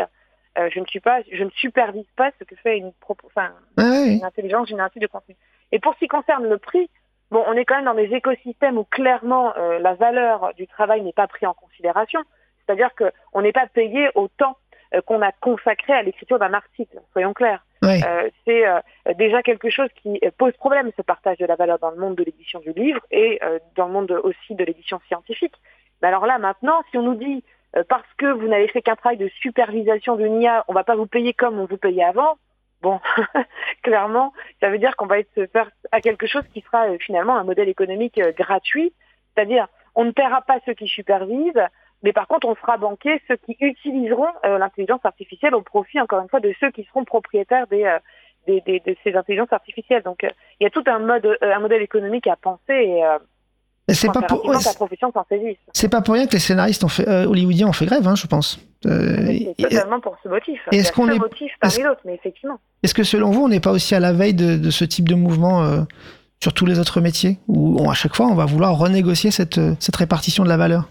Euh, 0.57 0.69
je 0.73 0.79
ne 0.79 0.85
suis 0.85 0.99
pas, 0.99 1.19
je 1.31 1.43
ne 1.43 1.49
supervise 1.51 2.07
pas 2.15 2.31
ce 2.39 2.43
que 2.45 2.55
fait 2.55 2.77
une, 2.77 2.91
enfin, 3.25 3.51
ouais. 3.77 4.15
une 4.15 4.23
intelligence 4.23 4.69
générative 4.69 5.01
de 5.01 5.07
contenu. 5.07 5.35
Et 5.71 5.79
pour 5.79 5.93
ce 5.95 5.99
qui 5.99 6.07
concerne 6.07 6.47
le 6.47 6.57
prix, 6.57 6.89
bon, 7.31 7.43
on 7.47 7.53
est 7.53 7.65
quand 7.65 7.75
même 7.75 7.85
dans 7.85 7.93
des 7.93 8.13
écosystèmes 8.13 8.77
où 8.77 8.85
clairement 8.85 9.55
euh, 9.57 9.79
la 9.79 9.93
valeur 9.95 10.53
du 10.55 10.67
travail 10.67 11.01
n'est 11.01 11.13
pas 11.13 11.27
prise 11.27 11.47
en 11.47 11.53
considération. 11.53 12.21
C'est-à-dire 12.65 12.89
qu'on 12.95 13.41
n'est 13.41 13.51
pas 13.51 13.67
payé 13.67 14.09
au 14.15 14.27
temps 14.27 14.57
euh, 14.93 15.01
qu'on 15.01 15.21
a 15.21 15.31
consacré 15.31 15.93
à 15.93 16.03
l'écriture 16.03 16.39
d'un 16.39 16.53
article. 16.53 16.99
Soyons 17.11 17.33
clairs. 17.33 17.65
Ouais. 17.81 18.01
Euh, 18.05 18.29
c'est 18.45 18.67
euh, 18.67 18.79
déjà 19.15 19.43
quelque 19.43 19.69
chose 19.69 19.89
qui 20.01 20.19
pose 20.37 20.53
problème, 20.53 20.91
ce 20.97 21.01
partage 21.01 21.37
de 21.37 21.45
la 21.45 21.55
valeur 21.55 21.79
dans 21.79 21.91
le 21.91 21.97
monde 21.97 22.15
de 22.15 22.23
l'édition 22.23 22.59
du 22.59 22.71
livre 22.73 22.99
et 23.11 23.39
euh, 23.43 23.59
dans 23.75 23.87
le 23.87 23.93
monde 23.93 24.11
aussi 24.23 24.55
de 24.55 24.63
l'édition 24.63 24.99
scientifique. 25.07 25.53
Mais 26.01 26.07
alors 26.07 26.25
là, 26.25 26.37
maintenant, 26.39 26.81
si 26.89 26.97
on 26.97 27.03
nous 27.03 27.15
dit 27.15 27.43
euh, 27.77 27.83
parce 27.87 28.07
que 28.17 28.25
vous 28.27 28.47
n'avez 28.47 28.67
fait 28.67 28.81
qu'un 28.81 28.95
travail 28.95 29.17
de 29.17 29.27
supervision 29.41 30.15
d'une 30.15 30.41
IA, 30.41 30.63
on 30.67 30.73
va 30.73 30.83
pas 30.83 30.95
vous 30.95 31.07
payer 31.07 31.33
comme 31.33 31.59
on 31.59 31.65
vous 31.65 31.77
payait 31.77 32.03
avant, 32.03 32.37
bon, 32.81 32.99
clairement, 33.83 34.33
ça 34.61 34.69
veut 34.69 34.77
dire 34.77 34.95
qu'on 34.95 35.05
va 35.07 35.19
être 35.19 35.45
faire 35.51 35.69
à 35.91 36.01
quelque 36.01 36.27
chose 36.27 36.43
qui 36.53 36.61
sera 36.61 36.87
euh, 36.89 36.97
finalement 36.99 37.35
un 37.37 37.43
modèle 37.43 37.69
économique 37.69 38.17
euh, 38.19 38.31
gratuit, 38.31 38.93
c'est-à-dire 39.33 39.67
on 39.95 40.03
ne 40.05 40.11
paiera 40.11 40.41
pas 40.41 40.59
ceux 40.65 40.73
qui 40.73 40.87
supervisent, 40.87 41.63
mais 42.03 42.13
par 42.13 42.27
contre 42.27 42.47
on 42.47 42.55
fera 42.55 42.77
banquer 42.77 43.21
ceux 43.27 43.37
qui 43.37 43.55
utiliseront 43.61 44.27
l'intelligence 44.43 45.03
artificielle 45.05 45.55
au 45.55 45.61
profit, 45.61 45.99
encore 46.01 46.21
une 46.21 46.27
fois, 46.29 46.41
de 46.41 46.53
ceux 46.59 46.69
qui 46.71 46.83
seront 46.83 47.05
propriétaires 47.05 47.65
des, 47.67 47.89
des, 48.45 48.59
des- 48.61 48.81
de 48.81 48.95
ces 49.03 49.15
intelligences 49.15 49.53
artificielles. 49.53 50.03
Donc 50.03 50.19
il 50.23 50.63
y 50.63 50.67
a 50.67 50.69
tout 50.69 50.83
un 50.87 50.99
mode, 50.99 51.37
un 51.41 51.59
modèle 51.59 51.81
économique 51.81 52.27
à 52.27 52.35
penser 52.35 52.73
et 52.73 53.03
C'est 53.93 54.07
pas 54.11 54.21
pour, 54.27 54.45
ouais, 54.45 54.55
c'est- 54.63 54.69
pas 55.89 56.01
rien 56.13 56.25
que 56.25 56.33
les 56.33 56.39
scénaristes 56.39 56.83
ont 56.83 56.87
fait, 56.87 57.07
euh, 57.07 57.25
hollywoodiens 57.27 57.67
ont 57.67 57.73
fait 57.73 57.85
grève, 57.85 58.07
hein, 58.07 58.15
je 58.15 58.25
pense. 58.25 58.59
Euh, 58.87 59.27
et- 59.27 59.53
pour 59.99 60.15
ce 60.23 60.29
motif. 60.29 60.59
et 60.71 60.77
est-ce 60.77 60.91
qu'on 60.91 61.07
ce 61.07 61.11
est- 61.13 61.19
motif 61.19 61.51
est-ce- 61.63 61.75
parmi 61.77 61.89
d'autres, 61.89 62.01
mais 62.05 62.15
effectivement. 62.15 62.59
Est-ce 62.83 62.93
que 62.93 63.03
selon 63.03 63.31
vous, 63.31 63.43
on 63.43 63.47
n'est 63.47 63.59
pas 63.59 63.71
aussi 63.71 63.93
à 63.95 63.99
la 63.99 64.11
veille 64.13 64.33
de, 64.33 64.57
de 64.57 64.69
ce 64.71 64.85
type 64.85 65.07
de 65.07 65.15
mouvement 65.15 65.63
euh, 65.63 65.81
sur 66.41 66.53
tous 66.53 66.65
les 66.65 66.79
autres 66.79 66.99
métiers? 67.01 67.37
Où 67.47 67.77
on- 67.79 67.89
à 67.89 67.93
chaque 67.93 68.15
fois 68.15 68.25
on 68.27 68.35
va 68.35 68.45
vouloir 68.45 68.75
renégocier 68.77 69.31
cette, 69.31 69.57
euh, 69.59 69.73
cette 69.79 69.95
répartition 69.95 70.43
de 70.43 70.49
la 70.49 70.57
valeur? 70.57 70.89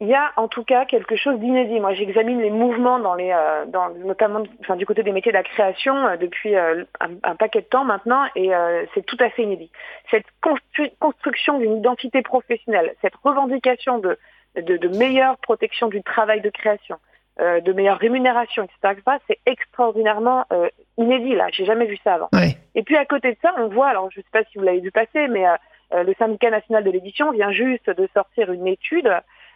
Il 0.00 0.06
y 0.06 0.14
a 0.14 0.30
en 0.36 0.46
tout 0.46 0.62
cas 0.62 0.84
quelque 0.84 1.16
chose 1.16 1.40
d'inédit. 1.40 1.80
Moi, 1.80 1.92
j'examine 1.92 2.40
les 2.40 2.50
mouvements 2.50 3.00
dans 3.00 3.14
les, 3.14 3.32
euh, 3.32 3.66
dans, 3.66 3.88
notamment, 3.90 4.44
enfin, 4.60 4.76
du 4.76 4.86
côté 4.86 5.02
des 5.02 5.10
métiers 5.10 5.32
de 5.32 5.36
la 5.36 5.42
création 5.42 6.06
euh, 6.06 6.16
depuis 6.16 6.54
euh, 6.54 6.84
un, 7.00 7.10
un 7.24 7.34
paquet 7.34 7.62
de 7.62 7.66
temps 7.66 7.84
maintenant, 7.84 8.24
et 8.36 8.54
euh, 8.54 8.84
c'est 8.94 9.04
tout 9.04 9.16
à 9.18 9.28
fait 9.28 9.42
inédit. 9.42 9.72
Cette 10.08 10.26
constru- 10.40 10.92
construction 11.00 11.58
d'une 11.58 11.78
identité 11.78 12.22
professionnelle, 12.22 12.94
cette 13.02 13.16
revendication 13.24 13.98
de, 13.98 14.16
de, 14.54 14.76
de 14.76 14.88
meilleure 14.96 15.36
protection 15.38 15.88
du 15.88 16.00
travail 16.04 16.42
de 16.42 16.50
création, 16.50 16.98
euh, 17.40 17.60
de 17.60 17.72
meilleure 17.72 17.98
rémunération, 17.98 18.62
etc., 18.62 18.92
etc., 18.92 19.16
c'est 19.26 19.40
extraordinairement 19.46 20.44
euh, 20.52 20.68
inédit. 20.96 21.34
Là, 21.34 21.48
j'ai 21.50 21.64
jamais 21.64 21.86
vu 21.86 21.98
ça 22.04 22.14
avant. 22.14 22.28
Ouais. 22.32 22.56
Et 22.76 22.84
puis 22.84 22.96
à 22.96 23.04
côté 23.04 23.32
de 23.32 23.38
ça, 23.42 23.52
on 23.56 23.66
voit, 23.66 23.88
alors 23.88 24.12
je 24.12 24.20
ne 24.20 24.22
sais 24.22 24.30
pas 24.30 24.44
si 24.44 24.58
vous 24.58 24.64
l'avez 24.64 24.78
vu 24.80 24.92
passer, 24.92 25.26
mais 25.26 25.44
le 25.90 26.14
syndicat 26.18 26.50
national 26.50 26.84
de 26.84 26.90
l'édition 26.90 27.32
vient 27.32 27.50
juste 27.50 27.88
de 27.90 28.08
sortir 28.14 28.52
une 28.52 28.68
étude 28.68 29.10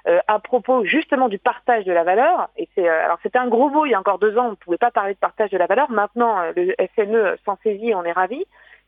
euh, 0.09 0.19
à 0.27 0.39
propos 0.41 0.85
justement 0.85 1.29
du 1.29 1.39
partage 1.39 1.85
de 1.85 1.93
la 1.93 2.03
valeur. 2.05 2.49
Et 2.57 2.69
c'est 2.75 2.89
euh, 2.89 3.05
alors 3.05 3.19
c'était 3.23 3.39
un 3.39 3.49
gros 3.49 3.71
mot 3.71 3.87
il 3.87 3.91
y 3.91 3.95
a 3.95 4.01
encore 4.01 4.19
deux 4.19 4.37
ans, 4.37 4.47
on 4.47 4.51
ne 4.51 4.57
pouvait 4.57 4.79
pas 4.79 4.91
parler 4.91 5.15
de 5.15 5.19
partage 5.19 5.51
de 5.51 5.59
la 5.59 5.67
valeur. 5.67 5.91
Maintenant, 5.91 6.41
euh, 6.41 6.53
le 6.57 6.75
SNE 6.97 7.37
s'en 7.45 7.57
saisit, 7.63 7.95
on 7.95 8.05
est 8.05 8.13
ravis. 8.13 8.45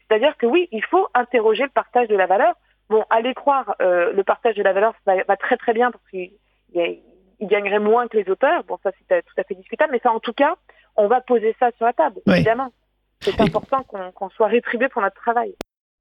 C'est-à-dire 0.09 0.37
que 0.37 0.47
oui, 0.47 0.69
il 0.73 0.85
faut 0.85 1.09
interroger 1.15 1.63
le 1.63 1.69
partage 1.71 2.09
de 2.09 2.17
la 2.17 2.27
valeur. 2.27 2.55
Bon, 2.91 3.05
allez 3.11 3.33
croire, 3.33 3.77
euh, 3.81 4.13
le 4.13 4.25
partage 4.25 4.57
de 4.57 4.63
la 4.63 4.73
valeur 4.73 4.95
va, 5.07 5.23
va 5.25 5.37
très 5.37 5.57
très 5.57 5.73
bien 5.73 5.91
parce 5.91 6.05
qu'il 6.11 6.33
gagnerait 7.41 7.79
moins 7.79 8.09
que 8.09 8.17
les 8.17 8.29
auteurs. 8.29 8.65
Bon, 8.65 8.79
ça 8.83 8.91
c'est 8.99 9.15
euh, 9.15 9.21
tout 9.25 9.41
à 9.41 9.45
fait 9.45 9.55
discutable, 9.55 9.93
mais 9.93 10.01
ça 10.03 10.13
en 10.13 10.21
tout 10.21 10.33
cas, 10.35 10.57
on 10.97 11.07
va 11.07 11.21
poser 11.21 11.55
ça 11.59 11.71
sur 11.77 11.87
la 11.87 11.93
table, 11.93 12.21
Oui. 12.27 12.35
évidemment. 12.35 12.71
C'est 13.21 13.41
important 13.41 13.83
qu'on 13.85 14.13
qu'on 14.13 14.29
soit 14.31 14.49
rétribué 14.49 14.89
pour 14.89 15.01
notre 15.01 15.17
travail. 15.17 15.55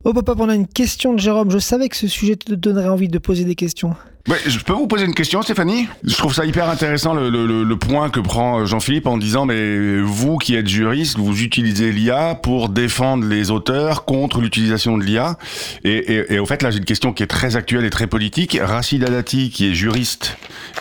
Oh 0.05 0.11
papa, 0.11 0.33
on 0.37 0.49
a 0.49 0.55
une 0.55 0.67
question 0.67 1.13
de 1.13 1.19
Jérôme. 1.19 1.49
Je 1.49 1.59
savais 1.59 1.87
que 1.87 1.95
ce 1.95 2.09
sujet 2.09 2.35
te 2.35 2.53
donnerait 2.53 2.89
envie 2.89 3.07
de 3.07 3.19
poser 3.19 3.45
des 3.45 3.55
questions. 3.55 3.95
Ouais, 4.27 4.37
je 4.45 4.59
peux 4.59 4.73
vous 4.73 4.87
poser 4.87 5.05
une 5.05 5.13
question, 5.13 5.41
Stéphanie? 5.41 5.87
Je 6.03 6.15
trouve 6.15 6.33
ça 6.33 6.45
hyper 6.45 6.69
intéressant 6.69 7.13
le, 7.13 7.75
point 7.75 8.09
que 8.09 8.19
prend 8.19 8.65
Jean-Philippe 8.65 9.07
en 9.07 9.17
disant 9.17 9.45
mais 9.45 9.99
vous 9.99 10.37
qui 10.37 10.55
êtes 10.55 10.67
juriste, 10.67 11.17
vous 11.17 11.41
utilisez 11.41 11.91
l'IA 11.93 12.35
pour 12.35 12.67
défendre 12.67 13.25
les 13.25 13.49
auteurs 13.49 14.03
contre 14.03 14.41
l'utilisation 14.41 14.97
de 14.97 15.03
l'IA. 15.03 15.37
Et 15.85 16.37
au 16.37 16.45
fait, 16.45 16.61
là, 16.63 16.71
j'ai 16.71 16.79
une 16.79 16.85
question 16.85 17.13
qui 17.13 17.23
est 17.23 17.27
très 17.27 17.55
actuelle 17.55 17.85
et 17.85 17.89
très 17.89 18.07
politique. 18.07 18.57
Rachida 18.61 19.07
Dati, 19.07 19.49
qui 19.49 19.69
est 19.69 19.73
juriste 19.73 20.37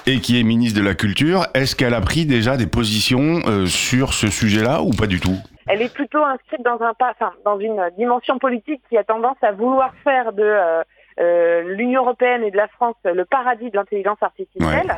et 0.06 0.20
qui 0.20 0.38
est 0.38 0.42
ministre 0.42 0.78
de 0.80 0.84
la 0.84 0.94
Culture, 0.94 1.46
est-ce 1.54 1.76
qu'elle 1.76 1.94
a 1.94 2.00
pris 2.00 2.26
déjà 2.26 2.56
des 2.56 2.66
positions 2.66 3.42
euh, 3.46 3.66
sur 3.66 4.14
ce 4.14 4.28
sujet-là 4.28 4.82
ou 4.82 4.90
pas 4.90 5.06
du 5.06 5.20
tout? 5.20 5.38
Elle 5.72 5.82
est 5.82 5.92
plutôt 5.92 6.22
inscrite 6.22 6.62
dans 6.62 6.80
un 6.82 6.94
pas, 6.94 7.10
enfin, 7.10 7.32
dans 7.44 7.58
une 7.58 7.90
dimension 7.96 8.38
politique 8.38 8.82
qui 8.88 8.98
a 8.98 9.04
tendance 9.04 9.38
à 9.42 9.52
vouloir 9.52 9.94
faire 10.04 10.32
de 10.32 10.42
euh, 10.42 10.82
euh, 11.18 11.62
l'Union 11.74 12.02
européenne 12.02 12.44
et 12.44 12.50
de 12.50 12.56
la 12.56 12.68
France 12.68 12.96
le 13.04 13.24
paradis 13.24 13.70
de 13.70 13.76
l'intelligence 13.76 14.22
artificielle. 14.22 14.94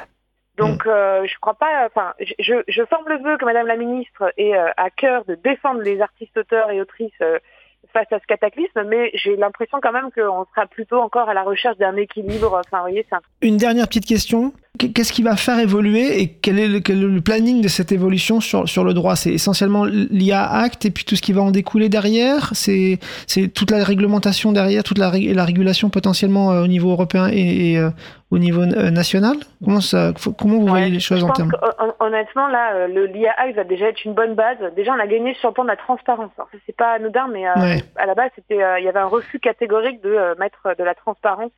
Donc, 0.57 0.87
euh, 0.87 1.27
je 1.27 1.35
crois 1.41 1.55
pas. 1.55 1.87
Enfin, 1.87 2.13
je, 2.21 2.33
je, 2.39 2.55
je 2.69 2.85
forme 2.85 3.09
le 3.09 3.19
vœu 3.23 3.37
que 3.39 3.45
Madame 3.45 3.67
la 3.67 3.77
ministre 3.77 4.33
ait 4.37 4.57
euh, 4.57 4.71
à 4.77 4.91
cœur 4.91 5.25
de 5.25 5.35
défendre 5.35 5.81
les 5.81 6.01
artistes, 6.01 6.37
auteurs 6.37 6.71
et 6.71 6.81
autrices 6.81 7.13
euh, 7.23 7.39
face 7.93 8.11
à 8.13 8.19
ce 8.19 8.27
cataclysme, 8.27 8.83
mais 8.85 9.11
j'ai 9.15 9.37
l'impression 9.37 9.79
quand 9.81 9.93
même 9.93 10.11
qu'on 10.13 10.45
sera 10.47 10.67
plutôt 10.67 11.01
encore 11.01 11.29
à 11.29 11.35
la 11.35 11.43
recherche 11.43 11.77
d'un 11.79 11.97
équilibre. 11.97 12.53
Enfin, 12.53 12.79
vous 12.79 12.85
voyez, 12.85 13.07
c'est 13.09 13.17
un 13.17 13.21
Une 13.43 13.57
dernière 13.57 13.87
petite 13.87 14.07
question. 14.07 14.53
Qu- 14.79 14.93
Qu'est-ce 14.93 15.13
qui 15.13 15.23
va 15.23 15.37
faire 15.37 15.59
évoluer 15.61 16.21
et 16.21 16.29
quel 16.43 16.59
est 16.59 16.67
le, 16.67 16.81
quel 16.81 16.99
est 16.99 17.07
le 17.07 17.21
planning 17.21 17.63
de 17.63 17.69
cette 17.69 17.93
évolution 17.93 18.41
sur, 18.41 18.69
sur 18.69 18.83
le 18.83 18.93
droit? 18.93 19.15
C'est 19.15 19.33
essentiellement 19.33 19.85
l'IA 19.85 20.45
Act 20.51 20.85
et 20.85 20.91
puis 20.91 21.05
tout 21.05 21.15
ce 21.15 21.23
qui 21.23 21.33
va 21.33 21.43
en 21.43 21.53
découler 21.53 21.89
derrière? 21.89 22.51
C'est 22.55 22.99
toute 23.55 23.71
la 23.71 23.85
réglementation 23.85 24.51
derrière, 24.51 24.83
toute 24.83 24.99
la, 24.99 25.11
ré- 25.11 25.33
la 25.33 25.45
régulation 25.45 25.91
potentiellement 25.91 26.51
euh, 26.53 26.65
au 26.65 26.67
niveau 26.67 26.91
européen 26.91 27.29
et, 27.31 27.73
et, 27.73 27.79
euh, 27.79 27.91
au 28.33 28.39
niveau 28.39 28.63
euh, 28.63 28.91
national? 28.91 29.37
Comment, 29.65 29.81
ça, 29.81 30.13
faut- 30.17 30.33
comment 30.33 30.59
vous 30.59 30.67
voyez 30.67 30.87
Ouais, 30.87 30.91
les 30.91 30.99
choses 31.01 31.23
en 31.23 31.31
termes? 31.31 31.53
honnêtement, 32.01 32.49
là, 32.49 32.89
le 32.89 33.07
l'IA 33.07 33.33
Act 33.39 33.55
va 33.55 33.65
déjà 33.65 33.87
être 33.89 34.05
une 34.05 34.15
bonne 34.15 34.35
base. 34.35 34.59
Déjà, 34.75 34.93
on 34.93 34.99
a 34.99 35.07
gagné 35.07 35.35
sur 35.35 35.51
le 35.51 35.55
plan 35.55 35.63
de 35.65 35.69
la 35.69 35.77
transparence. 35.77 36.31
Alors, 36.37 36.49
ça, 36.53 36.59
c'est 36.67 36.77
pas 36.77 36.95
anodin, 36.95 37.29
mais 37.33 37.47
euh, 37.47 37.77
à 37.97 38.07
la 38.07 38.15
base, 38.15 38.31
c'était, 38.35 38.61
euh, 38.63 38.81
il 38.81 38.85
y 38.85 38.89
avait 38.89 38.99
un 38.99 39.07
refus 39.07 39.39
catégorique 39.39 40.03
de 40.03 40.11
euh, 40.11 40.35
mettre 40.41 40.75
de 40.77 40.83
la 40.83 40.95
transparence 40.97 41.53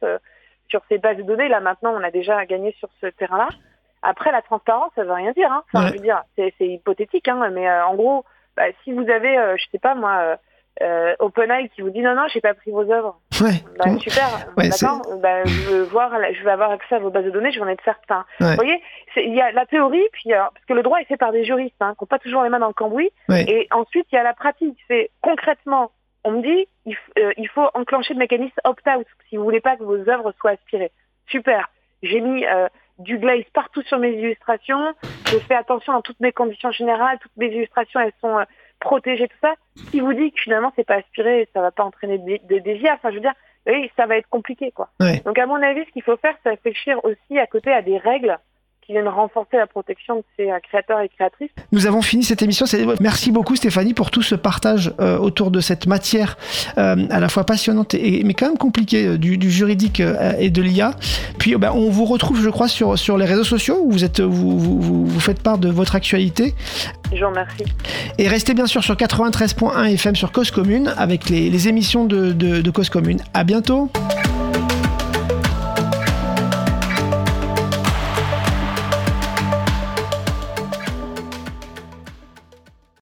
sur 0.69 0.83
ces 0.89 0.99
bases 0.99 1.17
de 1.17 1.23
données. 1.23 1.49
Là, 1.49 1.61
maintenant, 1.61 1.93
on 1.95 2.03
a 2.03 2.11
déjà 2.11 2.45
gagné 2.47 2.75
sur 2.79 2.89
ce 3.01 3.07
terrain-là. 3.07 3.49
Après, 4.03 4.31
la 4.33 4.43
transparence, 4.43 4.93
ça 4.95 5.05
veut 5.05 5.13
rien 5.13 5.33
dire. 5.33 5.51
Hein. 5.51 5.63
Enfin, 5.73 5.85
Ouais. 5.87 5.89
je 5.91 5.93
veux 5.95 6.03
dire, 6.03 6.23
c'est, 6.37 6.53
hypothétique, 6.61 7.29
hein, 7.29 7.49
mais 7.53 7.69
euh, 7.69 7.87
en 7.87 7.95
gros, 7.95 8.25
bah, 8.57 8.65
si 8.85 8.93
vous 8.93 9.09
avez, 9.11 9.37
euh, 9.39 9.57
je 9.57 9.65
sais 9.73 9.79
pas 9.79 9.95
moi, 9.95 10.19
euh, 10.21 10.37
euh, 10.83 11.15
OpenAI 11.21 11.71
qui 11.71 11.81
vous 11.81 11.89
dit 11.91 12.03
non, 12.03 12.15
non, 12.15 12.27
j'ai 12.29 12.41
pas 12.43 12.53
pris 12.55 12.71
vos 12.71 12.91
œuvres. 12.93 13.19
Ouais. 13.41 13.63
Bah, 13.79 13.99
super, 13.99 14.29
Ouais, 14.59 14.69
d'accord. 14.69 15.01
Bah, 15.23 15.45
je 15.45 15.71
veux 15.71 15.83
voir, 15.85 16.11
je 16.33 16.43
veux 16.43 16.51
avoir 16.51 16.71
accès 16.71 16.95
à 16.97 16.99
vos 16.99 17.11
bases 17.11 17.25
de 17.25 17.31
données, 17.31 17.51
je 17.51 17.59
vais 17.59 17.65
en 17.65 17.69
être 17.69 17.83
certain. 17.85 18.25
Vous 18.41 18.47
voyez, 18.55 18.81
il 19.17 19.35
y 19.35 19.41
a 19.41 19.51
la 19.53 19.65
théorie, 19.67 20.07
puis 20.13 20.33
alors, 20.33 20.51
parce 20.53 20.65
que 20.67 20.75
le 20.75 20.83
droit 20.83 20.99
est 21.01 21.07
fait 21.07 21.17
par 21.17 21.33
des 21.33 21.45
juristes, 21.45 21.75
hein, 21.81 21.95
qui 21.99 22.05
n'ont 22.05 22.09
pas 22.09 22.19
toujours 22.19 22.43
les 22.43 22.51
mains 22.51 22.59
dans 22.59 22.69
le 22.69 22.75
cambouis. 22.75 23.11
Et 23.31 23.67
ensuite, 23.71 24.07
il 24.13 24.17
y 24.17 24.19
a 24.19 24.23
la 24.23 24.35
pratique. 24.35 24.79
C'est 24.89 25.11
concrètement, 25.23 25.91
on 26.27 26.33
me 26.33 26.43
dit, 26.43 26.69
il, 26.85 26.97
euh, 27.19 27.33
il 27.37 27.49
faut 27.49 27.69
enclencher 27.75 28.15
le 28.15 28.19
mécanisme 28.19 28.61
opt-out 28.65 29.07
si 29.29 29.37
vous 29.37 29.45
voulez 29.45 29.61
pas 29.61 29.77
que 29.77 29.85
vos 29.85 30.09
œuvres 30.09 30.33
soient 30.39 30.51
aspirées. 30.51 30.91
Super. 31.29 31.71
J'ai 32.03 32.21
mis 32.21 32.45
euh, 32.45 32.69
du 32.99 33.19
glaze 33.19 33.45
partout 33.55 33.83
sur 33.83 33.99
mes 33.99 34.11
illustrations. 34.11 34.93
Je 35.31 35.39
fais 35.39 35.55
attention 35.55 35.93
dans 35.93 36.03
toutes 36.03 36.21
mes 36.21 36.33
conditions 36.33 36.73
générales. 36.73 37.19
Toutes 37.21 37.37
mes 37.37 37.47
illustrations, 37.47 38.01
elles 38.01 38.13
sont 38.21 38.39
euh, 38.39 38.45
protégées, 38.81 39.29
tout 39.29 39.37
ça. 39.41 39.55
Qui 39.91 40.01
vous 40.01 40.13
dit 40.13 40.33
que 40.33 40.41
finalement 40.41 40.73
c'est 40.75 40.87
pas 40.87 40.97
aspiré, 40.97 41.49
ça 41.55 41.61
va 41.61 41.71
pas 41.71 41.85
entraîner 41.85 42.19
des, 42.19 42.41
des 42.41 42.61
déviats. 42.61 42.95
Enfin, 42.95 43.11
je 43.11 43.15
veux 43.15 43.21
dire, 43.21 43.35
oui, 43.67 43.91
ça 43.97 44.07
va 44.07 44.17
être 44.17 44.29
compliqué, 44.29 44.71
quoi. 44.73 44.89
Ouais. 45.01 45.21
Donc, 45.25 45.39
à 45.39 45.47
mon 45.47 45.61
avis, 45.63 45.85
ce 45.85 45.91
qu'il 45.91 46.03
faut 46.03 46.17
faire, 46.17 46.37
c'est 46.43 46.51
réfléchir 46.51 47.05
aussi 47.05 47.39
à 47.39 47.47
côté 47.47 47.73
à 47.73 47.83
des 47.83 47.99
règles 47.99 48.39
qui 48.87 48.93
viennent 48.93 49.09
renforcer 49.09 49.57
la 49.57 49.67
protection 49.67 50.17
de 50.17 50.25
ces 50.37 50.51
euh, 50.51 50.59
créateurs 50.61 51.01
et 51.01 51.09
créatrices. 51.09 51.51
Nous 51.73 51.87
avons 51.87 52.03
fini 52.03 52.23
cette 52.23 52.43
émission. 52.43 52.67
Merci 53.01 53.33
beaucoup 53.33 53.57
Stéphanie 53.57 53.95
pour 53.95 54.11
tout 54.11 54.23
ce 54.23 54.37
partage 54.37 54.95
euh, 55.01 55.19
autour 55.19 55.51
de 55.51 55.61
cette 55.61 55.87
matière 55.87 56.39
euh, 56.79 56.97
à 57.11 57.19
la 57.19 57.29
fois 57.29 57.45
passionnante 57.45 57.95
et, 57.95 58.23
mais 58.25 58.35
quand 58.35 58.47
même 58.47 58.59
compliquée 58.59 59.19
du, 59.19 59.51
juridique 59.51 60.01
et 60.39 60.51
de 60.51 60.63
l'IA. 60.63 60.93
Puis 61.39 61.57
bah, 61.57 61.73
on 61.75 61.91
vous 61.91 62.05
retrouve, 62.05 62.41
je 62.41 62.49
crois, 62.49 62.69
sur, 62.69 62.99
sur 62.99 63.19
les 63.19 63.25
réseaux 63.25 63.45
sociaux 63.45 63.79
où 63.83 63.91
vous, 63.91 64.05
êtes, 64.05 64.21
vous, 64.21 64.59
vous, 64.59 65.07
vous 65.07 65.21
faites 65.21 65.43
part 65.43 65.59
de 65.59 65.69
votre 65.69 65.97
actualité. 65.97 66.55
Je 67.13 67.21
vous 67.21 67.31
remercie. 67.31 67.65
Et 68.19 68.29
restez 68.29 68.55
bien 68.55 68.67
sûr 68.67 68.85
sur 68.85 68.95
93.1 68.95 69.93
FM 69.95 70.15
sur 70.15 70.31
Cause 70.31 70.51
Commune 70.51 70.93
avec 70.97 71.29
les, 71.29 71.69
émissions 71.69 72.05
de, 72.05 72.33
de, 72.33 72.61
de 72.61 72.71
Cause 72.71 72.91
Commune. 72.91 73.21
À 73.35 73.43
bientôt. 73.43 73.91